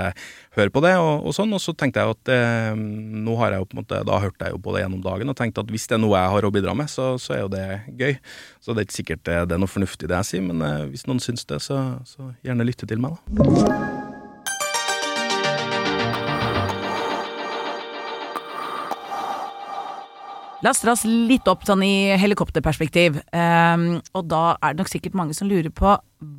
høre 0.57 0.73
på 0.73 0.83
det 0.83 0.95
og, 0.99 1.27
og 1.29 1.37
sånn. 1.37 1.53
Og 1.55 1.63
så 1.63 1.75
tenkte 1.77 2.03
jeg 2.03 2.17
at 2.17 2.33
eh, 2.33 2.73
nå 2.75 3.37
har 3.41 3.55
jeg 3.55 3.63
jo 3.63 3.69
på 3.69 3.77
en 3.77 3.83
måte 3.83 4.01
Da 4.07 4.19
hørte 4.23 4.49
jeg 4.49 4.55
jo 4.57 4.61
på 4.63 4.75
det 4.75 4.83
gjennom 4.83 5.05
dagen 5.05 5.33
og 5.33 5.37
tenkte 5.39 5.63
at 5.63 5.71
hvis 5.73 5.87
det 5.89 5.97
er 5.99 6.03
noe 6.03 6.17
jeg 6.17 6.33
har 6.35 6.49
å 6.49 6.53
bidra 6.53 6.75
med, 6.77 6.91
så, 6.91 7.13
så 7.21 7.37
er 7.37 7.45
jo 7.45 7.53
det 7.53 7.67
gøy. 7.99 8.17
Så 8.59 8.73
det 8.73 8.83
er 8.83 8.89
ikke 8.89 8.99
sikkert 8.99 9.23
det, 9.29 9.39
det 9.47 9.57
er 9.57 9.63
noe 9.63 9.71
fornuftig 9.71 10.11
det 10.11 10.19
jeg 10.23 10.31
sier, 10.33 10.45
men 10.49 10.65
eh, 10.65 10.89
hvis 10.91 11.07
noen 11.09 11.23
syns 11.23 11.47
det, 11.47 11.61
så, 11.63 11.79
så 12.07 12.33
gjerne 12.45 12.67
lytte 12.67 12.89
til 12.89 13.01
meg, 13.03 13.17
da. 13.37 14.06
La 20.65 20.71
oss 20.73 20.79
dra 20.81 20.95
oss 20.95 21.03
litt 21.05 21.45
opp 21.51 21.67
sånn 21.67 21.83
i 21.85 22.15
helikopterperspektiv. 22.17 23.19
Um, 23.29 23.99
og 24.17 24.23
da 24.31 24.55
er 24.55 24.73
det 24.73 24.81
nok 24.81 24.89
sikkert 24.89 25.17
mange 25.17 25.35
som 25.37 25.49
lurer 25.49 25.69
på 25.69 25.91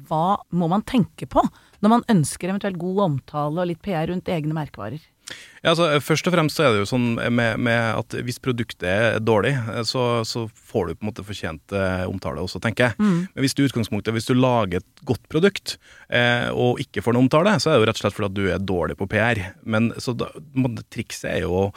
hva 0.08 0.24
må 0.58 0.66
man 0.70 0.82
tenke 0.82 1.28
på 1.30 1.44
når 1.78 1.92
man 1.92 2.02
ønsker 2.10 2.50
eventuelt 2.50 2.80
god 2.80 3.04
omtale 3.04 3.62
og 3.62 3.68
litt 3.70 3.80
PR 3.84 4.08
rundt 4.10 4.30
egne 4.34 4.56
merkevarer? 4.56 4.98
Ja, 5.60 5.74
altså, 5.74 5.86
først 6.02 6.26
og 6.26 6.34
fremst 6.34 6.58
så 6.58 6.64
er 6.64 6.72
det 6.72 6.80
jo 6.80 6.88
sånn 6.88 7.12
med, 7.14 7.60
med 7.62 7.78
at 7.92 8.16
hvis 8.24 8.40
produktet 8.42 8.88
er 8.88 9.18
dårlig, 9.22 9.52
så, 9.86 10.24
så, 10.26 10.46
får 10.48 10.88
du 10.88 10.96
på 10.96 11.04
en 11.04 11.10
måte 11.10 11.24
fortjent 11.26 11.74
eh, 11.76 12.06
omtale 12.08 12.42
også, 12.42 12.62
tenker 12.64 12.88
jeg. 12.88 12.96
Mm. 12.98 13.20
Men 13.28 13.44
hvis 13.44 13.54
du 13.54 13.62
utgangspunktet, 13.66 14.14
hvis 14.16 14.30
du 14.30 14.32
lager 14.38 14.80
et 14.80 15.04
godt 15.06 15.28
produkt 15.30 15.76
eh, 16.08 16.48
og 16.48 16.80
ikke 16.82 17.04
får 17.04 17.14
noen 17.14 17.28
omtale, 17.28 17.54
så 17.60 17.70
er 17.70 17.76
det 17.76 17.84
jo 17.84 17.90
rett 17.90 18.00
og 18.00 18.06
slett 18.06 18.18
fordi 18.18 18.30
at 18.32 18.38
du 18.40 18.50
er 18.56 18.66
dårlig 18.72 18.98
på 18.98 19.10
PR. 19.12 19.42
Men 19.68 19.92
så 20.00 20.16
da, 20.16 20.32
trikset 20.88 21.30
er 21.36 21.44
jo 21.44 21.68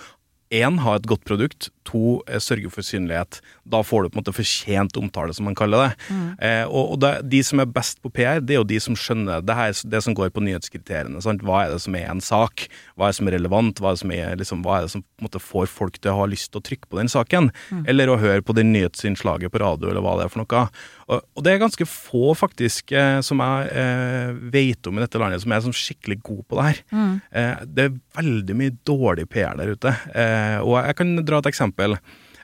én, 0.51 0.79
ha 0.83 0.95
et 0.97 1.07
godt 1.09 1.27
produkt. 1.27 1.71
To, 1.91 2.21
eh, 2.27 2.39
sørge 2.39 2.71
for 2.71 2.85
synlighet. 2.85 3.41
Da 3.67 3.81
får 3.83 4.03
du 4.03 4.09
på 4.09 4.17
en 4.17 4.23
måte 4.23 4.35
fortjent 4.35 4.97
omtale, 4.99 5.33
som 5.35 5.47
man 5.49 5.57
kaller 5.57 5.89
det. 5.89 6.07
Mm. 6.09 6.27
Eh, 6.39 6.63
og, 6.67 6.93
og 6.95 7.01
det, 7.03 7.11
de 7.31 7.41
som 7.43 7.61
er 7.61 7.69
best 7.69 8.01
på 8.03 8.11
PR, 8.13 8.39
det 8.39 8.55
er 8.55 8.61
jo 8.61 8.69
de 8.69 8.79
som 8.83 8.95
skjønner 8.97 9.43
det, 9.43 9.57
her, 9.57 9.75
det 9.91 10.03
som 10.05 10.15
går 10.17 10.31
på 10.33 10.43
nyhetskriteriene. 10.45 11.21
Sant? 11.23 11.43
Hva 11.45 11.65
er 11.65 11.75
det 11.75 11.81
som 11.83 11.97
er 11.99 12.07
en 12.11 12.23
sak? 12.23 12.67
Hva 12.95 13.09
er 13.09 13.13
det 13.13 13.19
som 13.19 13.31
er 13.31 13.37
relevant? 13.37 13.81
Hva 13.81 13.91
er 13.91 13.97
det 13.97 14.03
som, 14.03 14.15
er, 14.15 14.39
liksom, 14.39 14.63
er 14.65 14.87
det 14.87 14.93
som 14.95 15.05
måte 15.21 15.41
får 15.43 15.69
folk 15.71 15.99
til 15.99 16.13
å 16.13 16.21
ha 16.21 16.29
lyst 16.31 16.51
til 16.53 16.61
å 16.61 16.67
trykke 16.69 16.89
på 16.89 17.01
den 17.01 17.11
saken? 17.11 17.51
Mm. 17.71 17.83
Eller 17.91 18.11
å 18.11 18.19
høre 18.21 18.45
på 18.45 18.55
det 18.57 18.65
nyhetsinnslaget 18.69 19.53
på 19.53 19.63
radio, 19.63 19.91
eller 19.91 20.05
hva 20.05 20.17
det 20.19 20.27
er 20.27 20.33
for 20.33 20.43
noe. 20.43 20.65
Og, 21.11 21.25
og 21.35 21.43
det 21.45 21.53
er 21.53 21.63
ganske 21.63 21.87
få, 21.89 22.31
faktisk, 22.37 22.93
eh, 22.95 23.19
som 23.25 23.41
jeg 23.43 23.71
eh, 23.81 24.31
vet 24.53 24.87
om 24.87 24.99
i 24.99 25.03
dette 25.03 25.19
landet, 25.19 25.43
som 25.43 25.51
er 25.51 25.65
sånn 25.65 25.75
skikkelig 25.75 26.21
gode 26.23 26.47
på 26.47 26.59
det 26.59 26.69
her. 26.69 26.81
Mm. 26.93 27.13
Eh, 27.41 27.65
det 27.67 27.87
er 27.87 27.97
veldig 28.21 28.57
mye 28.61 28.75
dårlig 28.87 29.27
PR 29.31 29.57
der 29.59 29.73
ute. 29.75 29.93
Eh, 30.15 30.57
og 30.61 30.77
jeg 30.79 30.97
kan 31.01 31.13
dra 31.27 31.41
et 31.41 31.49
eksempel. 31.51 31.80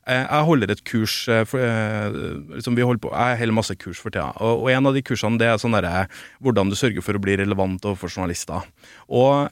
Eh, 0.08 0.24
jeg 0.24 0.48
holder 0.48 0.72
et 0.72 0.84
kurs 0.88 1.16
liksom 1.28 2.78
vi 2.78 2.86
holder 2.86 3.02
på, 3.04 3.12
Jeg 3.12 3.40
holder 3.42 3.58
masse 3.58 3.76
kurs 3.76 4.00
for 4.00 4.14
tida. 4.14 4.30
Og, 4.40 4.64
og 4.64 4.72
en 4.72 4.88
av 4.88 4.96
de 4.96 5.04
kursene 5.04 5.40
det 5.42 5.50
er 5.50 5.60
sånn 5.60 5.76
der, 5.76 6.08
hvordan 6.40 6.72
du 6.72 6.78
sørger 6.80 7.04
for 7.04 7.20
å 7.20 7.24
bli 7.24 7.36
relevant 7.42 7.84
overfor 7.84 8.14
journalister. 8.14 8.64
Og, 9.10 9.52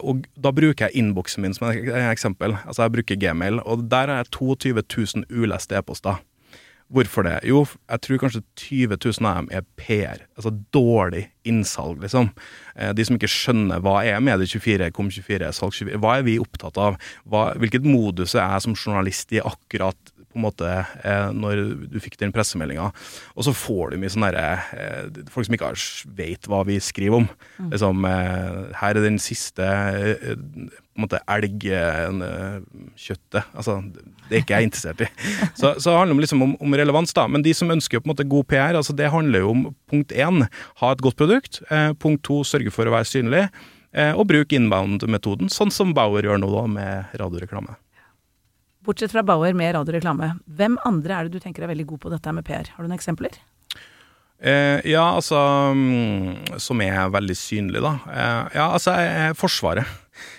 og 0.00 0.24
da 0.40 0.54
bruker 0.56 0.88
jeg 0.88 1.02
innboksen 1.02 1.44
min 1.44 1.56
som 1.56 1.68
et 1.68 1.92
eksempel. 2.08 2.56
Altså 2.64 2.86
Jeg 2.86 2.96
bruker 2.96 3.20
Gmail, 3.20 3.60
og 3.60 3.84
der 3.92 4.08
har 4.08 4.24
jeg 4.24 4.32
22 4.38 4.74
000 4.80 5.28
uleste 5.28 5.76
e-poster. 5.76 6.22
Hvorfor 6.90 7.22
det? 7.22 7.36
Jo, 7.46 7.60
jeg 7.86 8.02
tror 8.02 8.18
kanskje 8.18 8.40
20 8.58 8.96
000 8.98 9.26
av 9.28 9.36
dem 9.38 9.50
er 9.54 9.66
PR. 9.78 10.24
Altså 10.34 10.50
dårlig 10.74 11.28
innsalg, 11.46 12.00
liksom. 12.02 12.32
Eh, 12.74 12.90
de 12.98 13.06
som 13.06 13.14
ikke 13.14 13.30
skjønner 13.30 13.82
hva 13.84 14.00
er 14.02 14.18
Medie24, 14.26 14.88
Kom24, 14.96 15.52
Salg24, 15.54 16.00
hva 16.02 16.16
er 16.18 16.26
vi 16.26 16.40
opptatt 16.42 16.80
av? 16.82 16.98
Hva, 17.30 17.44
hvilket 17.62 17.86
modus 17.86 18.34
er 18.34 18.42
jeg 18.42 18.66
som 18.66 18.74
journalist 18.74 19.30
i 19.36 19.38
akkurat 19.38 20.09
på 20.30 20.38
en 20.38 20.46
måte 20.46 20.68
eh, 20.70 21.28
når 21.34 21.54
du 21.90 21.98
fikk 22.02 22.16
den 22.20 22.32
pressemeldinga. 22.34 22.86
Og 23.34 23.42
så 23.46 23.52
får 23.56 23.84
du 23.92 23.96
mye 24.00 24.12
sånn 24.12 24.28
derre 24.28 24.48
eh, 24.76 25.04
Folk 25.30 25.44
som 25.48 25.56
ikke 25.56 25.74
vet 26.18 26.42
hva 26.50 26.60
vi 26.68 26.76
skriver 26.82 27.16
om. 27.22 27.28
Mm. 27.58 27.70
Liksom, 27.74 27.96
eh, 28.10 28.58
her 28.80 28.92
er 28.94 29.02
den 29.04 29.18
siste 29.22 29.66
på 30.90 30.96
en 30.98 31.04
måte 31.06 31.20
elgkjøttet. 31.30 33.42
Altså, 33.54 33.72
det 34.28 34.34
er 34.36 34.42
ikke 34.44 34.56
jeg 34.58 34.66
interessert 34.68 35.00
i. 35.06 35.08
Så, 35.60 35.66
så 35.78 35.86
det 35.90 35.98
handler 35.98 36.24
liksom 36.24 36.42
om, 36.44 36.52
om, 36.60 36.72
relevans, 36.76 37.12
da. 37.16 37.24
Men 37.30 37.44
de 37.44 37.52
som 37.56 37.72
ønsker 37.72 38.00
på 38.00 38.06
en 38.08 38.12
måte 38.12 38.28
god 38.28 38.44
PR, 38.50 38.74
altså 38.78 38.92
det 38.96 39.12
handler 39.12 39.38
jo 39.44 39.50
om 39.54 39.62
punkt 39.90 40.10
én 40.14 40.36
ha 40.82 40.86
et 40.92 41.04
godt 41.04 41.18
produkt. 41.18 41.52
Eh, 41.70 41.90
punkt 42.00 42.22
to 42.26 42.36
sørge 42.46 42.70
for 42.74 42.84
å 42.88 42.94
være 42.94 43.08
synlig. 43.08 43.44
Eh, 43.90 44.12
og 44.14 44.28
bruk 44.30 44.52
inbound-metoden, 44.54 45.50
sånn 45.50 45.72
som 45.74 45.94
Bauer 45.96 46.26
gjør 46.26 46.38
nå 46.38 46.50
da 46.52 46.66
med 46.70 47.16
radioreklame. 47.18 47.74
Bortsett 48.90 49.12
fra 49.12 49.22
Bauer 49.22 49.54
med 49.54 49.70
radioreklame, 49.76 50.32
hvem 50.50 50.74
andre 50.88 51.14
er 51.14 51.28
det 51.28 51.38
du 51.38 51.42
tenker 51.42 51.62
er 51.62 51.70
veldig 51.70 51.84
god 51.92 52.00
på 52.02 52.10
dette 52.10 52.32
med 52.34 52.42
PR? 52.42 52.72
Har 52.74 52.82
du 52.82 52.88
noen 52.88 52.96
eksempler? 52.96 53.36
Eh, 54.40 54.80
ja, 54.88 55.04
altså 55.04 55.36
mm, 55.76 56.56
Som 56.58 56.80
er 56.82 57.12
veldig 57.12 57.36
synlig, 57.38 57.82
da. 57.84 57.92
Eh, 58.10 58.56
ja, 58.56 58.64
altså 58.66 58.96
Forsvaret. 59.38 59.86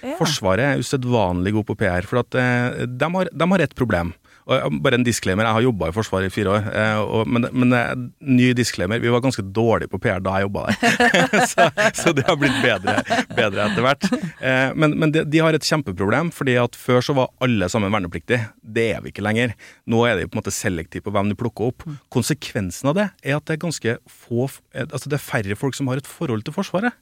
Ja. 0.03 0.17
Forsvaret 0.19 0.65
er 0.65 0.83
usedvanlig 0.83 1.53
god 1.55 1.69
på 1.69 1.77
PR, 1.79 2.03
for 2.09 2.25
at 2.25 2.35
eh, 2.35 2.83
de, 2.91 3.09
har, 3.15 3.31
de 3.31 3.49
har 3.53 3.63
et 3.63 3.77
problem. 3.77 4.11
Bare 4.51 4.97
en 4.97 5.05
disclaimer, 5.05 5.47
jeg 5.47 5.57
har 5.57 5.65
jobba 5.65 5.89
i 5.89 5.95
Forsvaret 5.95 6.29
i 6.29 6.33
fire 6.33 6.53
år, 6.55 6.67
eh, 6.75 6.99
og, 7.01 7.29
men, 7.29 7.47
men, 7.55 7.75
eh, 7.77 7.91
ny 8.27 8.51
disclaimer, 8.57 9.01
vi 9.01 9.11
var 9.13 9.23
ganske 9.23 9.43
dårlige 9.55 9.91
på 9.91 9.99
PR 10.03 10.23
da 10.23 10.37
jeg 10.37 10.47
jobba 10.47 10.65
der. 10.67 10.95
så, 11.51 11.67
så, 11.97 12.13
det 12.17 12.25
har 12.27 12.39
blitt 12.39 12.57
bedre, 12.63 12.97
bedre 13.37 13.67
etter 13.67 13.85
hvert. 13.85 14.07
Eh, 14.41 14.73
men, 14.75 14.97
men 15.01 15.15
de, 15.15 15.25
de, 15.27 15.43
har 15.43 15.55
et 15.57 15.67
kjempeproblem, 15.67 16.33
fordi 16.35 16.57
at 16.61 16.77
før 16.79 17.03
så 17.05 17.15
var 17.17 17.31
alle 17.43 17.69
sammen 17.71 17.93
vernepliktige. 17.93 18.49
Det 18.61 18.89
er 18.95 19.05
vi 19.05 19.13
ikke 19.13 19.25
lenger. 19.25 19.55
Nå 19.89 20.03
er 20.07 20.19
de 20.19 20.27
på 20.27 20.35
en 20.35 20.41
måte 20.43 20.55
selektive 20.55 21.07
på 21.07 21.15
hvem 21.15 21.31
de 21.31 21.39
plukker 21.39 21.71
opp. 21.71 21.87
Konsekvensen 22.13 22.91
av 22.91 22.99
det 22.99 23.07
er 23.23 23.37
at 23.37 23.47
det 23.47 23.57
er 23.57 23.65
ganske 23.65 23.97
få 24.09 24.49
Altså 24.71 25.09
det 25.11 25.17
er 25.17 25.23
færre 25.23 25.55
folk 25.59 25.75
som 25.77 25.89
har 25.91 25.99
et 26.01 26.07
forhold 26.09 26.43
til 26.47 26.55
Forsvaret. 26.55 26.95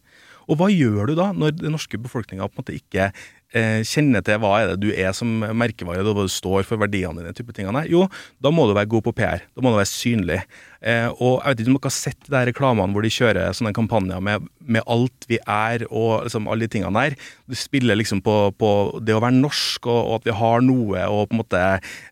Og 0.49 0.59
hva 0.59 0.71
gjør 0.73 1.11
du 1.11 1.17
da, 1.19 1.29
når 1.35 1.59
den 1.59 1.75
norske 1.75 1.99
befolkninga 2.01 2.47
på 2.49 2.57
en 2.57 2.63
måte 2.63 2.77
ikke 2.77 3.11
eh, 3.55 3.81
kjenner 3.87 4.23
til 4.25 4.39
hva 4.41 4.53
er 4.59 4.71
det 4.71 4.79
du 4.81 4.89
er 4.91 5.13
som 5.15 5.29
merkevare, 5.57 6.03
hva 6.05 6.25
du 6.25 6.31
står 6.31 6.65
for 6.67 6.81
verdiene 6.81 7.21
dine, 7.21 7.33
type 7.37 7.53
tingene. 7.55 7.85
Jo, 7.89 8.07
da 8.41 8.51
må 8.53 8.67
du 8.67 8.75
være 8.77 8.89
god 8.91 9.05
på 9.07 9.13
PR. 9.19 9.45
Da 9.53 9.63
må 9.63 9.73
du 9.73 9.79
være 9.79 9.91
synlig. 9.91 10.39
Eh, 10.79 11.07
og 11.11 11.39
jeg 11.41 11.51
vet 11.51 11.61
ikke 11.63 11.71
om 11.73 11.77
dere 11.77 11.89
har 11.89 11.95
sett 11.95 12.29
de 12.31 12.43
reklamene 12.49 12.95
hvor 12.95 13.05
de 13.05 13.11
kjører 13.13 13.55
sånne 13.57 13.73
kampanjer 13.75 14.23
med, 14.23 14.47
med 14.63 14.85
alt 14.89 15.27
vi 15.29 15.41
er 15.43 15.85
og 15.89 16.25
liksom 16.27 16.49
alle 16.49 16.67
de 16.67 16.73
tingene 16.77 17.05
der. 17.05 17.17
Du 17.49 17.57
spiller 17.59 17.99
liksom 17.99 18.23
på, 18.25 18.37
på 18.59 18.71
det 19.03 19.17
å 19.17 19.23
være 19.23 19.39
norsk 19.39 19.89
og, 19.89 19.99
og, 19.99 20.13
at 20.19 20.29
vi 20.29 20.37
har 20.41 20.65
noe 20.65 21.05
å 21.05 21.25
på 21.29 21.35
en 21.35 21.43
måte 21.43 21.63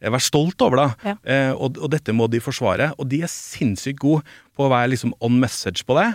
være 0.02 0.24
stolt 0.24 0.62
over. 0.66 0.84
da. 0.84 1.12
Ja. 1.14 1.18
Eh, 1.24 1.54
og, 1.56 1.80
og 1.82 1.94
dette 1.94 2.16
må 2.16 2.30
de 2.32 2.44
forsvare. 2.44 2.94
Og 2.98 3.10
de 3.12 3.24
er 3.26 3.34
sinnssykt 3.34 4.02
gode 4.04 4.26
på 4.58 4.66
å 4.66 4.72
være 4.74 4.96
liksom 4.96 5.14
on 5.24 5.38
message 5.42 5.86
på 5.88 5.98
det. 6.00 6.12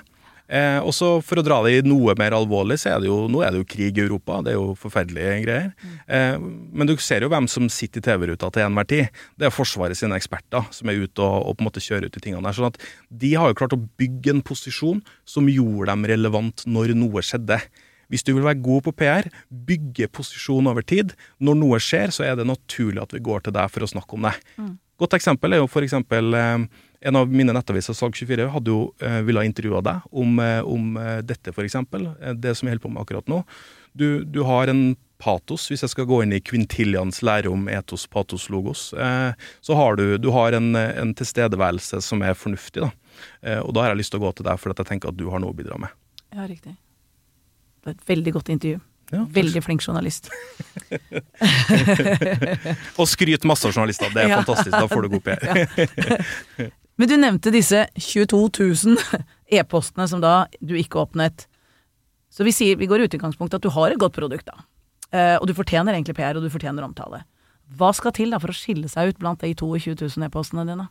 Eh, 0.52 0.78
og 0.84 0.92
så 0.92 1.14
For 1.24 1.40
å 1.40 1.44
dra 1.46 1.60
det 1.64 1.72
i 1.78 1.84
noe 1.86 2.12
mer 2.20 2.34
alvorlig, 2.36 2.76
så 2.82 2.92
er 2.92 3.02
det 3.02 3.08
jo 3.08 3.22
nå 3.32 3.40
er 3.44 3.54
det 3.54 3.62
jo 3.62 3.68
krig 3.72 3.96
i 3.96 4.04
Europa. 4.04 4.40
Det 4.44 4.52
er 4.52 4.58
jo 4.58 4.74
forferdelige 4.78 5.36
greier. 5.46 5.70
Eh, 6.06 6.36
men 6.38 6.90
du 6.90 6.94
ser 7.00 7.24
jo 7.24 7.30
hvem 7.32 7.48
som 7.48 7.70
sitter 7.72 8.02
i 8.02 8.06
TV-ruta 8.08 8.50
til 8.52 8.66
enhver 8.66 8.88
tid. 8.90 9.22
Det 9.40 9.48
er 9.48 9.54
Forsvaret 9.54 9.96
sine 9.98 10.18
eksperter 10.18 10.68
som 10.74 10.92
er 10.92 11.00
ute 11.06 11.24
og, 11.24 11.38
og 11.48 11.56
på 11.56 11.64
en 11.64 11.70
måte 11.70 11.84
kjører 11.84 12.10
ut 12.10 12.18
de 12.18 12.24
tingene 12.24 12.44
der. 12.44 12.58
sånn 12.58 12.68
at 12.68 12.82
de 13.24 13.32
har 13.38 13.48
jo 13.48 13.58
klart 13.62 13.76
å 13.76 13.80
bygge 14.00 14.36
en 14.36 14.44
posisjon 14.44 15.00
som 15.24 15.48
gjorde 15.48 15.88
dem 15.92 16.06
relevant 16.12 16.66
når 16.68 16.94
noe 16.98 17.24
skjedde. 17.24 17.60
Hvis 18.12 18.26
du 18.26 18.34
vil 18.34 18.44
være 18.44 18.60
god 18.60 18.84
på 18.84 18.92
PR, 19.00 19.30
bygge 19.48 20.10
posisjon 20.12 20.68
over 20.68 20.84
tid. 20.84 21.14
Når 21.40 21.56
noe 21.56 21.80
skjer, 21.80 22.12
så 22.12 22.26
er 22.28 22.36
det 22.36 22.44
naturlig 22.44 23.00
at 23.00 23.14
vi 23.16 23.24
går 23.24 23.46
til 23.46 23.56
deg 23.56 23.72
for 23.72 23.86
å 23.86 23.88
snakke 23.88 24.18
om 24.18 24.28
det. 24.28 24.34
Godt 25.00 25.16
eksempel 25.16 25.56
er 25.56 25.62
jo 25.62 25.70
for 25.70 25.86
eksempel 25.86 26.36
eh, 26.36 26.66
en 27.04 27.16
av 27.18 27.30
mine 27.32 27.52
nettaviser, 27.56 27.94
Salg24, 27.98 28.48
hadde 28.54 28.70
jo 28.74 28.82
eh, 29.02 29.20
ville 29.26 29.42
intervjua 29.48 29.80
deg 29.86 30.04
om, 30.22 30.36
eh, 30.42 30.60
om 30.64 30.96
eh, 31.00 31.18
dette, 31.26 31.50
f.eks. 31.54 31.74
Eh, 31.74 32.34
det 32.38 32.54
som 32.58 32.68
jeg 32.68 32.76
holder 32.76 32.84
på 32.86 32.92
med 32.94 33.02
akkurat 33.02 33.26
nå. 33.32 33.38
Du, 33.92 34.06
du 34.24 34.40
har 34.48 34.70
en 34.72 34.84
patos, 35.22 35.68
hvis 35.70 35.82
jeg 35.84 35.92
skal 35.92 36.06
gå 36.10 36.16
inn 36.24 36.32
i 36.34 36.40
Quintilians 36.42 37.20
lære 37.22 37.50
om 37.52 37.68
etos, 37.70 38.06
patos, 38.10 38.48
logos, 38.50 38.88
eh, 38.94 39.32
så 39.62 39.72
har 39.78 39.96
du, 40.00 40.06
du 40.18 40.30
har 40.34 40.52
en, 40.58 40.72
en 40.76 41.12
tilstedeværelse 41.18 42.00
som 42.02 42.22
er 42.26 42.34
fornuftig. 42.38 42.82
da. 42.82 42.90
Eh, 43.46 43.60
og 43.62 43.74
da 43.76 43.84
har 43.84 43.92
jeg 43.94 44.00
lyst 44.02 44.14
til 44.16 44.22
å 44.22 44.26
gå 44.28 44.32
til 44.40 44.46
deg, 44.48 44.58
for 44.62 44.68
at 44.74 44.78
jeg 44.82 44.90
tenker 44.94 45.12
at 45.12 45.18
du 45.20 45.26
har 45.30 45.38
noe 45.42 45.52
å 45.54 45.58
bidra 45.58 45.76
med. 45.82 45.90
Ja, 46.32 46.42
riktig. 46.50 46.74
Det 47.82 47.86
var 47.90 47.94
et 47.98 48.08
veldig 48.08 48.32
godt 48.38 48.48
intervju. 48.56 48.78
Ja, 49.12 49.26
Veldig 49.28 49.60
flink 49.60 49.82
journalist. 49.84 50.30
Og 53.00 53.06
skryt 53.10 53.44
masse 53.48 53.66
av 53.68 53.74
journalister, 53.76 54.08
det 54.14 54.20
er 54.24 54.28
Ja. 54.32 54.36
fantastisk. 54.40 54.72
Da 54.72 54.86
får 54.88 55.00
du 55.02 55.08
god 55.18 55.24
PR. 55.28 55.42
Men 57.00 57.08
du 57.08 57.16
nevnte 57.16 57.52
disse 57.54 57.86
22 57.96 58.42
000 58.58 58.98
e-postene 59.58 60.08
som 60.10 60.22
da 60.22 60.46
du 60.60 60.76
ikke 60.78 61.00
åpnet. 61.02 61.46
Så 62.32 62.44
vi, 62.46 62.54
sier, 62.54 62.78
vi 62.80 62.88
går 62.88 63.02
i 63.02 63.08
utgangspunktet 63.08 63.60
at 63.60 63.66
du 63.66 63.72
har 63.74 63.92
et 63.92 64.00
godt 64.00 64.16
produkt, 64.16 64.48
da. 64.48 64.64
Eh, 65.12 65.36
og 65.36 65.48
du 65.48 65.56
fortjener 65.56 65.96
egentlig 65.96 66.16
PR, 66.16 66.38
og 66.38 66.44
du 66.44 66.52
fortjener 66.52 66.84
omtale. 66.86 67.24
Hva 67.76 67.92
skal 67.96 68.14
til 68.16 68.32
da 68.32 68.40
for 68.40 68.52
å 68.52 68.56
skille 68.56 68.88
seg 68.92 69.12
ut 69.12 69.20
blant 69.20 69.40
de 69.44 69.52
22 69.52 69.96
000 69.96 70.26
e-postene 70.28 70.64
dine? 70.68 70.88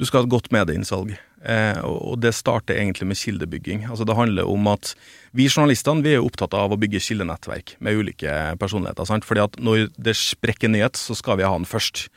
Du 0.00 0.06
skal 0.08 0.22
ha 0.22 0.26
et 0.26 0.32
godt 0.32 0.48
medieinnsalg, 0.54 1.12
eh, 1.44 1.78
og 1.84 2.16
det 2.24 2.32
starter 2.34 2.78
egentlig 2.80 3.06
med 3.10 3.18
kildebygging. 3.20 3.84
Altså 3.90 4.06
Det 4.08 4.16
handler 4.16 4.48
om 4.48 4.66
at 4.72 4.94
vi 5.36 5.50
journalistene 5.50 6.02
vi 6.02 6.16
er 6.16 6.24
opptatt 6.24 6.56
av 6.56 6.72
å 6.72 6.78
bygge 6.80 7.02
kildenettverk 7.02 7.76
med 7.78 8.00
ulike 8.00 8.56
personligheter. 8.58 9.04
sant? 9.06 9.26
Fordi 9.28 9.44
at 9.44 9.58
når 9.60 9.90
det 9.98 10.16
sprekker 10.16 10.72
nyhet, 10.72 10.96
så 10.96 11.14
skal 11.14 11.38
vi 11.38 11.46
ha 11.46 11.52
den 11.52 11.68
først. 11.68 12.08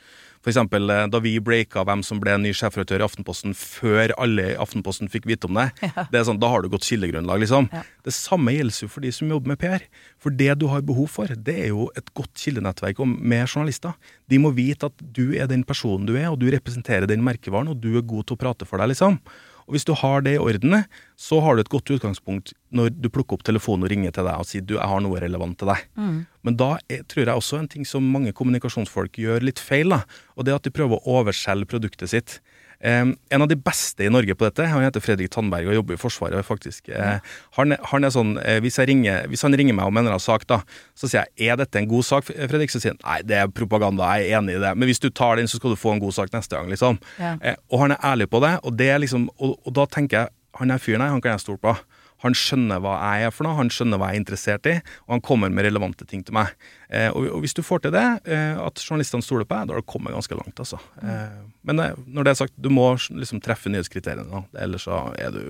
Eksempel 0.46 0.90
eh, 0.94 1.04
da 1.10 1.20
vi 1.22 1.34
breaka 1.42 1.82
hvem 1.86 2.02
som 2.06 2.20
ble 2.22 2.36
ny 2.38 2.52
sjefredaktør 2.54 3.02
i 3.02 3.06
Aftenposten 3.06 3.54
før 3.58 4.14
alle 4.22 4.52
i 4.52 4.58
Aftenposten 4.62 5.10
fikk 5.10 5.26
vite 5.26 5.48
om 5.48 5.58
det. 5.58 5.68
det 6.12 6.20
er 6.20 6.26
sånn, 6.28 6.38
Da 6.42 6.50
har 6.52 6.62
du 6.62 6.70
godt 6.72 6.86
kildegrunnlag, 6.86 7.42
liksom. 7.42 7.66
Ja. 7.74 7.82
Det 8.06 8.14
samme 8.14 8.54
gjelder 8.54 8.84
jo 8.84 8.90
for 8.92 9.06
de 9.06 9.12
som 9.14 9.32
jobber 9.32 9.54
med 9.54 9.60
PR. 9.62 9.88
For 10.22 10.34
det 10.34 10.52
du 10.60 10.68
har 10.70 10.86
behov 10.86 11.10
for, 11.16 11.30
det 11.30 11.56
er 11.66 11.72
jo 11.72 11.88
et 11.98 12.14
godt 12.14 12.34
kildenettverk 12.38 13.02
med 13.06 13.44
journalister. 13.48 13.96
De 14.30 14.38
må 14.42 14.54
vite 14.54 14.90
at 14.90 15.04
du 15.18 15.34
er 15.34 15.50
den 15.50 15.66
personen 15.66 16.06
du 16.06 16.14
er, 16.14 16.30
og 16.30 16.38
du 16.42 16.48
representerer 16.52 17.10
den 17.10 17.24
merkevaren, 17.26 17.72
og 17.72 17.82
du 17.82 17.96
er 17.98 18.06
god 18.06 18.28
til 18.28 18.38
å 18.38 18.42
prate 18.46 18.68
for 18.68 18.82
deg, 18.82 18.94
liksom. 18.94 19.18
Og 19.66 19.74
hvis 19.74 19.86
du 19.86 19.92
har 19.98 20.22
det 20.22 20.36
i 20.36 20.38
orden, 20.42 20.84
så 21.18 21.40
har 21.42 21.56
du 21.56 21.62
et 21.64 21.70
godt 21.72 21.90
utgangspunkt 21.90 22.52
når 22.70 22.92
du 22.94 23.08
plukker 23.10 23.34
opp 23.38 23.42
telefonen 23.46 23.86
og 23.86 23.90
ringer 23.90 24.12
til 24.14 24.26
deg 24.28 24.38
og 24.38 24.46
sier 24.46 24.62
du, 24.62 24.76
jeg 24.76 24.86
har 24.90 25.00
noe 25.02 25.18
relevant 25.22 25.58
til 25.58 25.70
deg. 25.72 25.86
Men 26.46 26.58
da 26.60 26.76
er, 26.92 27.02
tror 27.10 27.24
jeg 27.24 27.34
også 27.40 27.58
en 27.58 27.68
ting 27.72 27.86
som 27.88 28.06
mange 28.06 28.34
kommunikasjonsfolk 28.36 29.18
gjør 29.18 29.42
litt 29.42 29.58
feil, 29.62 29.90
da, 29.90 30.04
og 30.36 30.46
det 30.46 30.52
er 30.54 30.60
at 30.60 30.68
de 30.68 30.74
prøver 30.76 31.00
å 31.00 31.18
overselge 31.20 31.66
produktet 31.66 32.12
sitt. 32.12 32.38
En 32.80 33.42
av 33.42 33.48
de 33.48 33.56
beste 33.56 34.04
i 34.04 34.10
Norge 34.12 34.34
på 34.36 34.46
dette, 34.46 34.66
han 34.68 34.84
heter 34.84 35.02
Fredrik 35.02 35.30
Tandberg 35.32 35.70
og 35.70 35.78
jobber 35.78 35.96
i 35.96 36.00
Forsvaret, 36.00 36.46
faktisk. 36.46 36.90
Eh, 36.92 37.18
han, 37.56 37.76
han 37.90 38.06
er 38.06 38.12
sånn, 38.12 38.34
eh, 38.42 38.58
hvis, 38.64 38.78
ringer, 38.78 39.26
hvis 39.32 39.46
han 39.46 39.56
ringer 39.56 39.76
meg 39.78 39.88
om 39.88 39.96
en 39.96 40.04
eller 40.04 40.16
annen 40.18 40.26
sak, 40.26 40.44
da, 40.50 40.60
så 40.98 41.08
sier 41.08 41.24
jeg 41.38 41.54
er 41.54 41.60
dette 41.60 41.80
en 41.80 41.88
god 41.90 42.06
sak, 42.06 42.28
Fredrik? 42.28 42.72
Så 42.72 42.82
sier 42.82 42.94
han 42.94 43.02
nei, 43.02 43.18
det 43.26 43.40
er 43.40 43.52
propaganda, 43.52 44.10
jeg 44.20 44.30
er 44.30 44.40
enig 44.40 44.58
i 44.58 44.62
det. 44.62 44.74
Men 44.76 44.90
hvis 44.90 45.02
du 45.02 45.08
tar 45.08 45.40
den, 45.40 45.48
så 45.50 45.60
skal 45.60 45.72
du 45.72 45.80
få 45.80 45.96
en 45.96 46.02
god 46.04 46.16
sak 46.18 46.32
neste 46.36 46.58
gang, 46.58 46.68
liksom. 46.72 47.00
Ja. 47.20 47.36
Eh, 47.40 47.56
og 47.72 47.86
han 47.86 47.96
er 47.96 48.10
ærlig 48.12 48.28
på 48.32 48.42
det, 48.44 48.56
og, 48.62 48.76
det 48.78 48.90
er 48.92 49.00
liksom, 49.02 49.30
og, 49.38 49.56
og 49.64 49.76
da 49.76 49.88
tenker 49.96 50.24
jeg 50.24 50.34
han 50.56 50.72
er 50.72 50.80
fyren 50.80 51.04
her, 51.04 51.12
han 51.12 51.20
kan 51.20 51.34
jeg 51.34 51.44
stole 51.44 51.60
på. 51.60 51.74
Han 52.24 52.36
skjønner 52.36 52.80
hva 52.82 52.94
jeg 52.96 53.28
er 53.28 53.34
for 53.34 53.46
noe, 53.46 53.58
han 53.58 53.70
skjønner 53.72 54.00
hva 54.00 54.08
jeg 54.10 54.18
er 54.18 54.22
interessert 54.22 54.68
i, 54.70 54.74
og 55.06 55.16
han 55.16 55.24
kommer 55.24 55.52
med 55.52 55.66
relevante 55.68 56.06
ting 56.08 56.22
til 56.24 56.36
meg. 56.38 56.52
Eh, 56.88 57.10
og, 57.10 57.28
og 57.36 57.44
hvis 57.44 57.56
du 57.56 57.62
får 57.66 57.84
til 57.84 57.94
det, 57.96 58.04
eh, 58.24 58.56
at 58.56 58.82
journalistene 58.82 59.24
stoler 59.24 59.48
på 59.48 59.56
deg, 59.58 59.68
da 59.68 59.76
har 59.76 59.84
du 59.84 59.90
kommet 59.92 60.16
ganske 60.16 60.38
langt, 60.38 60.56
altså. 60.64 60.80
Eh, 61.02 61.38
men 61.68 61.82
eh, 61.84 61.96
når 62.06 62.28
det 62.28 62.32
er 62.32 62.40
sagt, 62.44 62.56
du 62.56 62.70
må 62.72 62.88
liksom 63.10 63.42
treffe 63.44 63.72
nyhetskriteriene, 63.72 64.46
ellers 64.64 64.88
så 64.88 65.02
er 65.20 65.34
du 65.36 65.42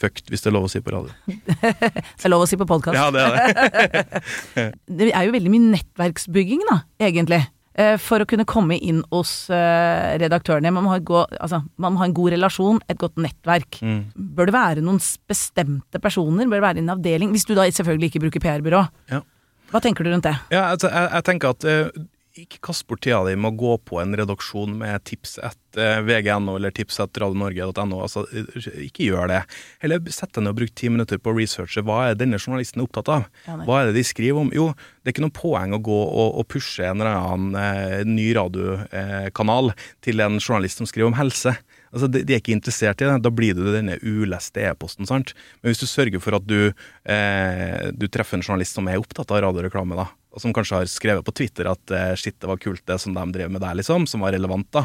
fucked, 0.00 0.30
hvis 0.32 0.44
det 0.44 0.50
er 0.50 0.56
lov 0.56 0.68
å 0.68 0.72
si 0.72 0.80
på 0.80 0.94
radio. 0.94 1.12
Det 1.60 2.24
er 2.24 2.32
lov 2.32 2.46
å 2.46 2.48
si 2.48 2.56
på 2.60 2.66
podkast. 2.68 2.96
Ja, 2.96 3.10
det 3.12 3.20
er 3.20 3.34
det. 3.36 4.68
Det 5.00 5.10
er 5.10 5.26
jo 5.26 5.34
veldig 5.34 5.52
mye 5.52 5.72
nettverksbygging, 5.74 6.62
da, 6.70 6.78
egentlig. 7.04 7.42
Eh, 7.80 7.96
For 8.02 8.20
å 8.22 8.28
kunne 8.28 8.46
komme 8.48 8.76
inn 8.76 9.00
hos 9.14 9.32
eh, 9.54 10.16
redaktørene. 10.20 10.72
Man 10.74 10.86
må, 10.86 10.92
ha 10.94 11.00
gå, 11.00 11.22
altså, 11.40 11.62
man 11.80 11.94
må 11.94 12.02
ha 12.02 12.08
en 12.10 12.16
god 12.16 12.34
relasjon, 12.34 12.80
et 12.90 12.98
godt 13.00 13.20
nettverk. 13.22 13.80
Mm. 13.84 14.00
Bør 14.36 14.50
det 14.50 14.56
være 14.56 14.84
noen 14.84 15.00
bestemte 15.30 16.02
personer? 16.02 16.48
Bør 16.50 16.60
det 16.60 16.66
være 16.68 16.84
en 16.84 16.94
avdeling? 16.96 17.32
Hvis 17.34 17.48
du 17.48 17.54
da 17.56 17.68
selvfølgelig 17.70 18.12
ikke 18.12 18.24
bruker 18.26 18.44
PR-byrå. 18.44 18.82
Ja. 19.14 19.22
Hva 19.70 19.80
tenker 19.84 20.04
du 20.04 20.10
rundt 20.10 20.26
det? 20.26 20.34
Ja, 20.50 20.66
altså, 20.74 20.90
jeg, 20.90 21.10
jeg 21.14 21.26
tenker 21.30 21.54
at 21.54 21.68
eh, 21.70 22.06
ikke 22.38 22.60
kast 22.62 22.86
bort 22.86 23.02
tida 23.02 23.20
di 23.26 23.34
med 23.34 23.50
å 23.52 23.58
gå 23.58 23.72
på 23.90 23.98
en 23.98 24.14
redaksjon 24.14 24.76
med 24.78 25.02
tips 25.08 25.38
etter 25.42 26.04
vg.no 26.06 26.54
eller 26.58 26.70
tips 26.74 27.00
etter 27.02 27.24
radionorge.no. 27.24 27.98
Altså, 28.04 28.22
eh, 28.30 28.84
ikke 28.86 29.08
gjør 29.08 29.32
det. 29.32 29.40
Heller 29.82 30.12
sett 30.14 30.32
deg 30.36 30.44
ned 30.44 30.52
og 30.54 30.60
bruk 30.60 30.74
ti 30.78 30.90
minutter 30.92 31.18
på 31.18 31.32
å 31.32 31.36
researche 31.38 31.82
hva 31.86 32.04
er 32.08 32.20
denne 32.20 32.38
journalisten 32.38 32.84
opptatt 32.84 33.10
av. 33.10 33.26
Hva 33.66 33.80
er 33.80 33.90
det 33.90 33.98
de 33.98 34.06
skriver 34.06 34.44
om? 34.44 34.52
Jo, 34.54 34.68
det 35.00 35.10
er 35.10 35.16
ikke 35.16 35.26
noe 35.26 35.36
poeng 35.40 35.74
å 35.74 35.82
gå 35.90 35.98
og, 36.06 36.38
og 36.42 36.48
pushe 36.52 36.86
en 36.86 37.02
eller 37.02 37.18
annen 37.18 37.58
eh, 37.58 38.06
ny 38.06 38.30
radiokanal 38.38 39.74
til 40.06 40.22
en 40.22 40.38
journalist 40.38 40.82
som 40.82 40.90
skriver 40.90 41.10
om 41.10 41.18
helse. 41.18 41.56
Altså, 41.90 42.06
de, 42.06 42.22
de 42.22 42.36
er 42.36 42.42
ikke 42.42 42.54
interessert 42.54 43.02
i 43.02 43.08
det. 43.08 43.18
Da 43.24 43.34
blir 43.34 43.58
det 43.58 43.74
denne 43.74 43.98
uleste 44.06 44.62
e-posten. 44.70 45.08
sant? 45.10 45.34
Men 45.60 45.72
hvis 45.72 45.82
du 45.82 45.90
sørger 45.90 46.22
for 46.22 46.38
at 46.38 46.46
du, 46.46 46.70
eh, 47.10 47.90
du 47.90 48.06
treffer 48.06 48.38
en 48.38 48.46
journalist 48.46 48.78
som 48.78 48.86
er 48.90 49.02
opptatt 49.02 49.34
av 49.34 49.42
radioreklame, 49.48 49.98
da, 49.98 50.06
og 50.30 50.42
som 50.42 50.54
kanskje 50.54 50.78
har 50.78 50.90
skrevet 50.90 51.26
på 51.26 51.34
Twitter 51.34 51.70
at 51.70 51.94
eh, 51.94 52.12
shit, 52.18 52.36
det 52.38 52.48
var 52.50 52.60
kult 52.62 52.84
det 52.86 53.00
som 53.02 53.16
de 53.16 53.24
drev 53.34 53.50
med 53.50 53.62
der, 53.64 53.74
liksom, 53.80 54.06
som 54.10 54.22
var 54.24 54.34
relevant, 54.36 54.68
da. 54.74 54.84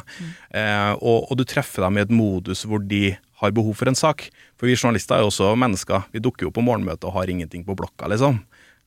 Eh, 0.49 0.91
og, 0.97 1.29
og 1.29 1.37
du 1.39 1.45
treffer 1.47 1.85
dem 1.85 1.99
i 1.99 2.05
et 2.05 2.13
modus 2.13 2.65
hvor 2.65 2.81
de 2.81 3.15
har 3.41 3.55
behov 3.55 3.75
for 3.77 3.91
en 3.91 3.97
sak. 3.97 4.29
For 4.59 4.69
vi 4.69 4.77
journalister 4.77 5.17
er 5.17 5.25
jo 5.25 5.31
også 5.31 5.53
mennesker. 5.59 6.07
Vi 6.15 6.23
dukker 6.23 6.47
jo 6.47 6.53
på 6.55 6.63
morgenmøtet 6.65 7.07
og 7.09 7.17
har 7.17 7.31
ingenting 7.31 7.65
på 7.67 7.75
blokka, 7.77 8.09
liksom. 8.11 8.41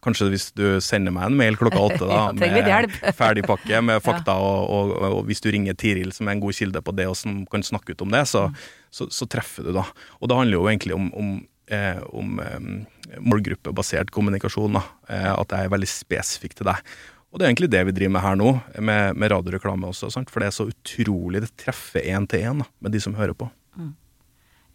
Kanskje 0.04 0.28
hvis 0.30 0.46
du 0.54 0.78
sender 0.84 1.10
meg 1.10 1.26
en 1.26 1.36
mail 1.38 1.56
klokka 1.58 1.80
åtte 1.82 2.06
da, 2.06 2.18
Ja, 2.20 2.26
trenger 2.36 2.60
litt 2.60 2.70
hjelp. 2.70 2.98
ferdig 3.20 3.44
pakke 3.48 3.80
med 3.84 4.02
fakta, 4.06 4.36
og, 4.38 4.70
og, 4.70 4.92
og 5.08 5.20
hvis 5.28 5.42
du 5.44 5.50
ringer 5.52 5.78
Tiril, 5.78 6.12
som 6.14 6.28
er 6.28 6.36
en 6.36 6.42
god 6.44 6.58
kilde 6.58 6.82
på 6.84 6.94
det, 6.96 7.08
og 7.10 7.18
som 7.18 7.42
kan 7.50 7.66
snakke 7.66 7.94
ut 7.94 8.04
om 8.06 8.14
det, 8.14 8.24
så, 8.30 8.48
så, 8.94 9.08
så 9.14 9.28
treffer 9.30 9.68
du 9.68 9.74
da. 9.76 9.86
Og 10.22 10.30
det 10.30 10.38
handler 10.38 10.60
jo 10.60 10.68
egentlig 10.70 10.96
om, 10.96 11.10
om, 11.18 11.32
eh, 11.74 12.00
om 12.16 12.40
eh, 12.42 13.20
målgruppebasert 13.20 14.12
kommunikasjon. 14.14 14.80
Eh, 15.08 15.30
at 15.34 15.54
jeg 15.54 15.68
er 15.68 15.74
veldig 15.74 15.90
spesifikt 15.90 16.60
til 16.60 16.70
deg. 16.70 16.82
Og 17.28 17.38
det 17.38 17.44
er 17.44 17.52
egentlig 17.52 17.72
det 17.72 17.84
vi 17.84 17.96
driver 17.96 18.14
med 18.16 18.24
her 18.24 18.36
nå, 18.40 18.52
med, 18.80 19.18
med 19.20 19.32
radioreklame 19.34 19.90
også, 19.90 20.08
sant? 20.12 20.30
for 20.32 20.40
det 20.40 20.48
er 20.48 20.56
så 20.56 20.68
utrolig, 20.70 21.42
det 21.44 21.52
treffer 21.60 22.06
én 22.08 22.24
til 22.30 22.46
én 22.48 22.62
med 22.64 22.94
de 22.94 23.02
som 23.04 23.16
hører 23.18 23.36
på. 23.36 23.50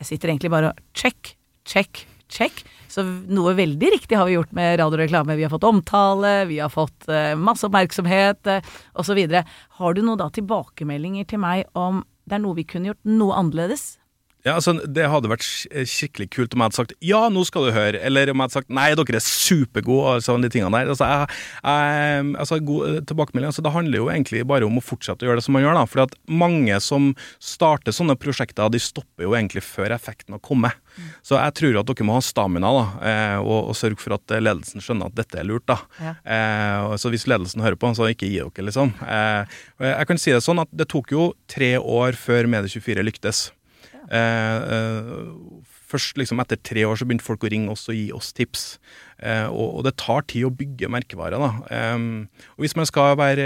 Jeg 0.03 0.09
sitter 0.09 0.33
egentlig 0.33 0.51
bare 0.51 0.73
og 0.73 0.81
check, 0.97 1.33
check, 1.65 2.03
check. 2.27 2.63
Så 2.91 3.05
noe 3.05 3.55
veldig 3.57 3.91
riktig 3.95 4.17
har 4.19 4.27
vi 4.27 4.35
gjort 4.35 4.51
med 4.55 4.75
radioreklame. 4.81 5.37
Vi 5.39 5.45
har 5.45 5.53
fått 5.53 5.67
omtale, 5.67 6.33
vi 6.49 6.59
har 6.59 6.71
fått 6.73 7.07
eh, 7.07 7.33
masse 7.39 7.65
oppmerksomhet 7.69 8.49
eh, 8.51 8.73
osv. 8.99 9.21
Har 9.79 9.95
du 9.95 10.01
noen 10.03 10.19
da 10.19 10.27
tilbakemeldinger 10.33 11.29
til 11.29 11.41
meg 11.41 11.63
om 11.79 12.03
det 12.27 12.37
er 12.37 12.43
noe 12.43 12.57
vi 12.57 12.67
kunne 12.67 12.91
gjort 12.91 13.07
noe 13.07 13.37
annerledes? 13.39 13.93
Ja, 14.43 14.57
altså, 14.57 14.75
Det 14.83 15.05
hadde 15.07 15.31
vært 15.31 15.45
skikkelig 15.87 16.27
kult 16.35 16.55
om 16.55 16.59
jeg 16.59 16.67
hadde 16.67 16.79
sagt 16.81 16.93
'ja, 16.99 17.29
nå 17.31 17.45
skal 17.47 17.67
du 17.67 17.71
høre', 17.71 17.99
eller 18.03 18.29
om 18.29 18.37
jeg 18.37 18.43
hadde 18.43 18.57
sagt 18.59 18.69
'nei, 18.69 18.89
dere 18.93 19.15
er 19.15 19.23
supergode', 19.23 20.19
og 20.19 20.23
sånn 20.23 20.43
de 20.43 20.49
tingene 20.51 20.71
der. 20.71 20.91
Altså, 20.91 21.07
jeg, 21.07 21.29
jeg, 21.63 22.35
altså 22.35 22.59
god 22.59 23.07
tilbakemelding, 23.07 23.47
altså, 23.47 23.63
Det 23.63 23.71
handler 23.71 23.97
jo 23.97 24.09
egentlig 24.11 24.45
bare 24.45 24.65
om 24.65 24.77
å 24.77 24.83
fortsette 24.83 25.23
å 25.23 25.31
gjøre 25.31 25.39
det 25.39 25.45
som 25.47 25.53
man 25.53 25.63
gjør. 25.63 25.73
da, 25.79 25.85
for 25.85 26.03
at 26.03 26.15
mange 26.27 26.75
som 26.81 27.15
starter 27.39 27.95
sånne 27.95 28.19
prosjekter, 28.19 28.69
de 28.69 28.79
stopper 28.79 29.23
jo 29.23 29.31
egentlig 29.31 29.63
før 29.63 29.95
effekten 29.95 30.35
har 30.35 30.43
kommet. 30.43 30.75
Mm. 30.97 31.09
Så 31.23 31.39
jeg 31.39 31.53
tror 31.55 31.79
at 31.79 31.87
dere 31.87 32.05
må 32.05 32.13
ha 32.13 32.21
stamina 32.21 32.67
da, 32.67 32.85
eh, 33.01 33.39
og, 33.39 33.71
og 33.71 33.75
sørge 33.75 33.99
for 33.99 34.13
at 34.13 34.27
ledelsen 34.27 34.83
skjønner 34.83 35.07
at 35.07 35.15
dette 35.15 35.39
er 35.39 35.47
lurt. 35.47 35.65
da. 35.65 35.79
Ja. 35.99 36.15
Eh, 36.25 36.97
så 36.97 37.09
Hvis 37.13 37.27
ledelsen 37.27 37.61
hører 37.61 37.79
på, 37.79 37.95
så 37.95 38.11
ikke 38.11 38.27
gi 38.27 38.41
dere, 38.41 38.67
liksom. 38.67 38.91
Eh, 39.07 39.45
jeg 39.79 40.07
kan 40.07 40.17
si 40.17 40.31
det 40.31 40.43
sånn 40.43 40.59
at 40.59 40.71
det 40.73 40.89
tok 40.89 41.11
jo 41.11 41.33
tre 41.47 41.77
år 41.77 42.17
før 42.17 42.49
Medie24 42.49 43.05
lyktes. 43.05 43.51
Eh, 44.09 44.75
eh, 44.75 45.73
først 45.93 46.17
liksom 46.19 46.41
etter 46.41 46.59
tre 46.59 46.83
år 46.87 46.97
så 46.97 47.07
begynte 47.07 47.25
folk 47.25 47.43
å 47.45 47.51
ringe 47.51 47.71
oss 47.73 47.85
og 47.91 47.97
gi 47.97 48.07
oss 48.15 48.31
tips. 48.35 48.63
Eh, 49.23 49.45
og, 49.47 49.77
og, 49.77 49.81
det 49.87 49.95
tar 50.01 50.25
tid 50.29 50.47
å 50.47 50.53
bygge 50.53 50.89
merkevarer. 50.91 51.39
da. 51.39 51.51
Eh, 51.71 52.43
og 52.55 52.65
Hvis 52.65 52.75
man 52.79 52.89
skal 52.89 53.17
være 53.19 53.45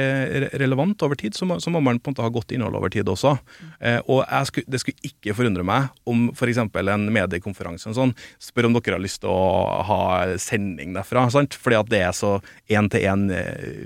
relevant 0.61 1.03
over 1.05 1.19
tid, 1.19 1.37
så 1.37 1.47
må, 1.49 1.59
så 1.63 1.73
må, 1.73 1.81
man 1.83 1.99
på 1.99 2.09
en 2.09 2.15
måte 2.15 2.25
ha 2.25 2.33
godt 2.33 2.53
innhold 2.55 2.77
over 2.79 2.93
tid 2.93 3.09
også. 3.11 3.35
Eh, 3.79 3.99
og 4.07 4.23
skulle, 4.49 4.69
det 4.71 4.81
skulle 4.83 5.11
ikke 5.11 5.35
forundre 5.37 5.65
meg 5.67 5.91
om 6.09 6.29
f.eks. 6.33 6.63
en 6.63 7.09
mediekonferanse 7.13 7.95
sånn, 7.97 8.15
spør 8.41 8.69
om 8.69 8.77
dere 8.77 8.97
har 8.97 9.03
lyst 9.03 9.23
til 9.25 9.33
å 9.33 9.83
ha 9.87 10.01
sending 10.41 10.95
derfra. 10.97 11.27
sant? 11.33 11.57
Fordi 11.57 11.81
at 11.81 11.91
det 11.91 12.03
er 12.05 12.15
så 12.15 12.37
én-til-én 12.71 13.27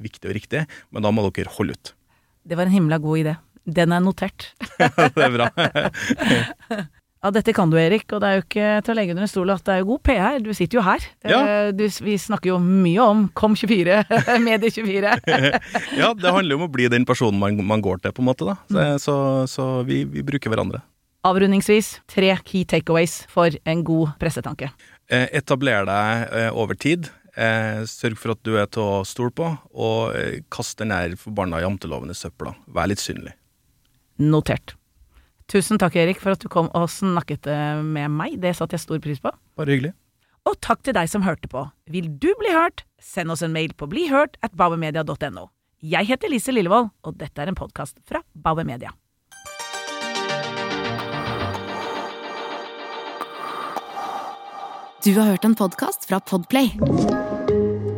viktig 0.04 0.30
og 0.30 0.38
riktig. 0.38 0.68
Men 0.92 1.06
da 1.06 1.12
må 1.14 1.26
dere 1.30 1.52
holde 1.58 1.78
ut. 1.78 1.96
Det 2.48 2.58
var 2.58 2.70
en 2.70 2.74
himla 2.74 2.98
god 3.02 3.22
idé. 3.22 3.36
Den 3.66 3.94
er 3.94 4.02
notert. 4.02 4.52
det 4.80 5.22
er 5.22 5.34
bra. 5.36 5.48
ja, 7.22 7.32
dette 7.34 7.54
kan 7.54 7.70
du, 7.70 7.78
Erik, 7.78 8.08
og 8.10 8.24
det 8.24 8.30
er 8.30 8.40
jo 8.40 8.44
ikke 8.46 8.70
til 8.82 8.94
å 8.94 8.96
legge 8.98 9.14
under 9.14 9.28
en 9.28 9.32
stol 9.32 9.54
at 9.54 9.64
det 9.68 9.76
er 9.76 9.82
jo 9.84 9.90
god 9.92 10.04
PR. 10.08 10.40
Du 10.42 10.50
sitter 10.58 10.80
jo 10.80 10.86
her. 10.86 11.06
Ja. 11.28 11.42
Eh, 11.42 11.70
du, 11.78 11.84
vi 12.02 12.18
snakker 12.18 12.54
jo 12.56 12.60
mye 12.64 13.06
om 13.06 13.28
Kom24, 13.38 14.00
Medie24. 14.48 15.14
ja, 16.02 16.14
det 16.18 16.34
handler 16.34 16.56
jo 16.56 16.62
om 16.64 16.66
å 16.66 16.72
bli 16.74 16.90
den 16.92 17.06
personen 17.08 17.42
man, 17.42 17.60
man 17.70 17.84
går 17.86 18.02
til, 18.02 18.16
på 18.18 18.26
en 18.26 18.32
måte. 18.32 18.48
da. 18.50 18.58
Så, 18.66 18.80
mm. 18.80 19.04
så, 19.06 19.18
så 19.52 19.68
vi, 19.88 20.04
vi, 20.10 20.26
bruker 20.26 20.54
hverandre. 20.54 20.82
Avrundingsvis, 21.30 22.00
tre 22.10 22.34
key 22.42 22.66
takeaways 22.66 23.20
for 23.30 23.54
en 23.70 23.84
god 23.86 24.16
pressetanke. 24.22 24.72
Eh, 25.12 25.28
etabler 25.38 25.86
deg 25.86 26.32
eh, 26.34 26.50
over 26.50 26.80
tid. 26.80 27.12
Sørg 27.32 28.18
for 28.20 28.34
at 28.34 28.42
du 28.44 28.58
er 28.60 28.66
til 28.68 28.84
å 28.84 29.04
stole 29.08 29.32
på, 29.32 29.46
og 29.72 30.42
kast 30.52 30.82
den 30.82 30.92
der 30.92 31.14
forbanna 31.16 31.62
janteloven 31.64 32.12
i 32.12 32.18
søpla. 32.18 32.52
Vær 32.76 32.92
litt 32.92 33.00
synlig. 33.00 33.32
Notert. 34.22 34.76
Tusen 35.52 35.80
takk, 35.82 35.98
Erik, 36.00 36.22
for 36.22 36.36
at 36.36 36.44
du 36.44 36.48
kom 36.52 36.70
og 36.78 36.88
snakket 36.94 37.50
eh, 37.52 37.82
med 37.84 38.14
meg. 38.14 38.38
Det 38.40 38.54
satte 38.56 38.78
jeg 38.78 38.86
stor 38.86 39.02
pris 39.04 39.20
på. 39.20 39.34
Bare 39.60 39.74
hyggelig. 39.74 39.92
Og 40.48 40.56
takk 40.64 40.82
til 40.86 40.96
deg 40.98 41.10
som 41.12 41.26
hørte 41.26 41.50
på. 41.52 41.66
Vil 41.92 42.08
du 42.22 42.32
bli 42.40 42.54
hørt, 42.54 42.86
send 43.02 43.34
oss 43.34 43.44
en 43.46 43.54
mail 43.54 43.76
på 43.78 43.90
blihørt 43.92 44.40
at 44.46 44.56
bauermedia.no. 44.58 45.50
Jeg 45.82 46.08
heter 46.10 46.30
Lise 46.32 46.54
Lillevold, 46.54 46.92
og 47.06 47.18
dette 47.18 47.42
er 47.42 47.50
en 47.50 47.58
podkast 47.58 47.98
fra 48.08 48.22
Bauer 48.34 48.66
Media. 48.66 48.94
Du 55.02 55.16
har 55.18 55.34
hørt 55.34 55.46
en 55.46 55.58
podkast 55.58 56.06
fra 56.10 56.22
Podplay. 56.22 56.76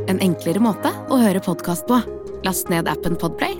En 0.08 0.24
enklere 0.24 0.64
måte 0.64 0.92
å 1.12 1.20
høre 1.20 1.44
podkast 1.44 1.88
på. 1.92 2.00
Last 2.48 2.72
ned 2.72 2.88
appen 2.92 3.20
Podplay 3.20 3.60